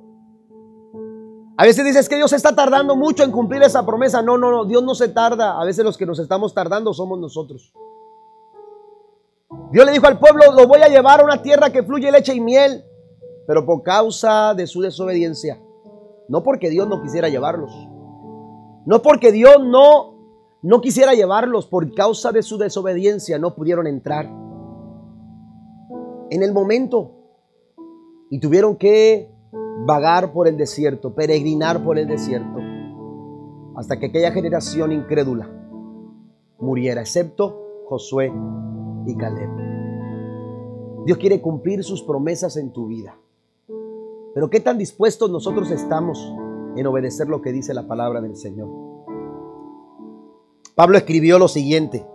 [1.60, 4.22] A veces dices que Dios está tardando mucho en cumplir esa promesa.
[4.22, 5.60] No, no, no, Dios no se tarda.
[5.60, 7.74] A veces los que nos estamos tardando somos nosotros.
[9.70, 12.34] Dios le dijo al pueblo, lo voy a llevar a una tierra que fluye leche
[12.34, 12.86] y miel,
[13.46, 15.62] pero por causa de su desobediencia.
[16.30, 17.74] No porque Dios no quisiera llevarlos.
[18.86, 20.16] No porque Dios no,
[20.62, 24.28] no quisiera llevarlos, por causa de su desobediencia no pudieron entrar.
[26.30, 27.16] En el momento.
[28.30, 29.38] Y tuvieron que
[29.86, 32.60] vagar por el desierto, peregrinar por el desierto,
[33.76, 35.50] hasta que aquella generación incrédula
[36.60, 38.32] muriera, excepto Josué
[39.06, 39.50] y Caleb.
[41.06, 43.18] Dios quiere cumplir sus promesas en tu vida.
[44.34, 46.34] Pero ¿qué tan dispuestos nosotros estamos
[46.76, 48.70] en obedecer lo que dice la palabra del Señor?
[50.76, 52.06] Pablo escribió lo siguiente.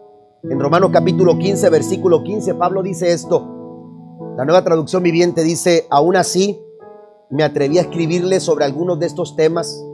[0.43, 3.51] En Romanos capítulo 15, versículo 15, Pablo dice esto.
[4.37, 6.61] La nueva traducción viviente dice, aún así,
[7.35, 9.85] me atreví a escribirle sobre algunos de estos temas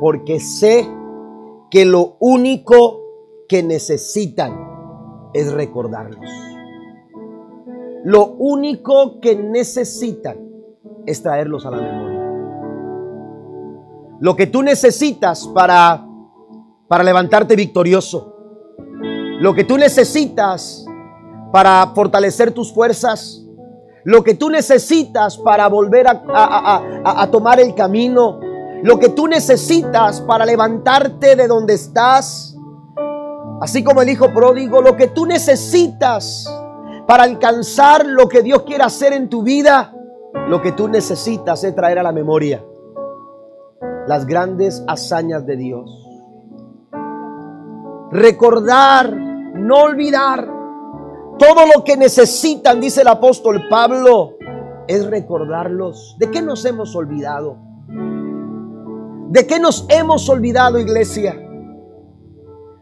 [0.00, 0.88] porque sé
[1.70, 3.00] que lo único
[3.48, 6.28] que necesitan es recordarlos.
[8.02, 10.38] Lo único que necesitan
[11.06, 12.18] es traerlos a la memoria.
[14.18, 16.06] Lo que tú necesitas para
[16.90, 18.34] para levantarte victorioso.
[19.38, 20.84] Lo que tú necesitas
[21.52, 23.39] para fortalecer tus fuerzas
[24.04, 28.40] lo que tú necesitas para volver a, tomar el camino,
[28.82, 32.56] lo que tú necesitas para levantarte de donde estás,
[33.60, 36.46] así como el hijo pródigo, lo que tú necesitas
[37.06, 39.92] para alcanzar lo que Dios quiere hacer en tu vida,
[40.48, 42.64] lo que tú necesitas es traer a la memoria
[44.06, 46.06] las grandes hazañas de Dios.
[48.10, 50.59] Recordar, no olvidar
[51.40, 54.36] todo lo que necesitan, dice el apóstol Pablo,
[54.86, 56.14] es recordarlos.
[56.18, 57.56] ¿De qué nos hemos olvidado?
[59.30, 61.34] ¿De qué nos hemos olvidado, iglesia?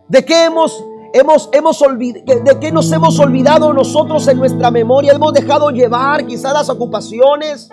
[0.09, 1.84] ¿De qué hemos, hemos, hemos?
[1.98, 5.12] ¿De qué nos hemos olvidado nosotros en nuestra memoria?
[5.12, 7.68] Hemos dejado llevar quizás las ocupaciones,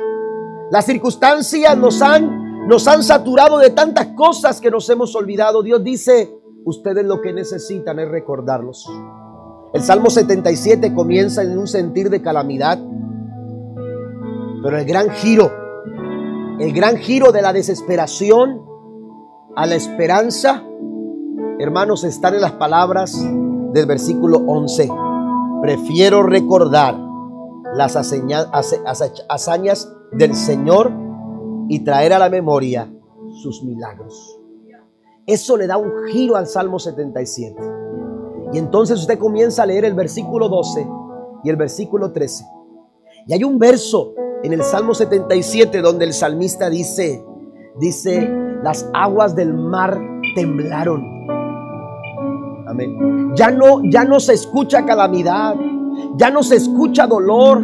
[0.69, 5.63] las circunstancias nos han, nos han saturado de tantas cosas que nos hemos olvidado.
[5.63, 6.31] Dios dice,
[6.63, 8.87] ustedes lo que necesitan es recordarlos.
[9.73, 12.79] El Salmo 77 comienza en un sentir de calamidad,
[14.63, 15.51] pero el gran giro,
[16.59, 18.61] el gran giro de la desesperación
[19.55, 20.63] a la esperanza,
[21.59, 23.21] hermanos, están en las palabras
[23.73, 24.89] del versículo 11.
[25.61, 26.97] Prefiero recordar
[27.73, 28.47] las hazañas
[30.11, 30.91] del Señor
[31.67, 32.91] y traer a la memoria
[33.41, 34.39] sus milagros.
[35.25, 37.55] Eso le da un giro al Salmo 77.
[38.53, 40.87] Y entonces usted comienza a leer el versículo 12
[41.43, 42.45] y el versículo 13.
[43.27, 47.23] Y hay un verso en el Salmo 77 donde el salmista dice,
[47.79, 48.29] dice,
[48.63, 49.99] las aguas del mar
[50.35, 51.03] temblaron.
[52.67, 53.33] Amén.
[53.35, 55.55] Ya no, ya no se escucha calamidad,
[56.17, 57.61] ya no se escucha dolor,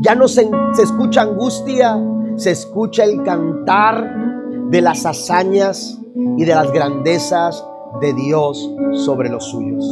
[0.00, 1.98] ya no se, se escucha angustia,
[2.36, 4.24] se escucha el cantar
[4.70, 6.00] de las hazañas
[6.36, 7.64] y de las grandezas
[8.00, 9.84] de Dios sobre los suyos.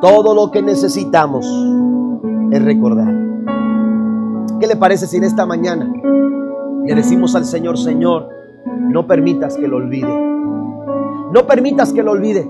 [0.00, 1.44] Todo lo que necesitamos
[2.52, 3.12] es recordar.
[4.60, 5.92] ¿Qué le parece si en esta mañana
[6.84, 8.28] le decimos al Señor, Señor,
[8.90, 10.06] no permitas que lo olvide?
[11.32, 12.48] No permitas que lo olvide.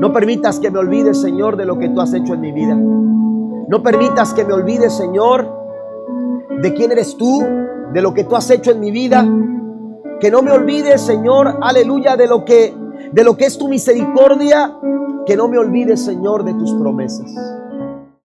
[0.00, 2.74] No permitas que me olvide, Señor, de lo que tú has hecho en mi vida.
[2.74, 5.48] No permitas que me olvide, Señor,
[6.62, 7.44] de quién eres tú,
[7.92, 9.24] de lo que tú has hecho en mi vida.
[10.18, 12.74] Que no me olvide, Señor, aleluya, de lo que
[13.12, 14.76] de lo que es tu misericordia,
[15.26, 17.30] que no me olvide, Señor, de tus promesas.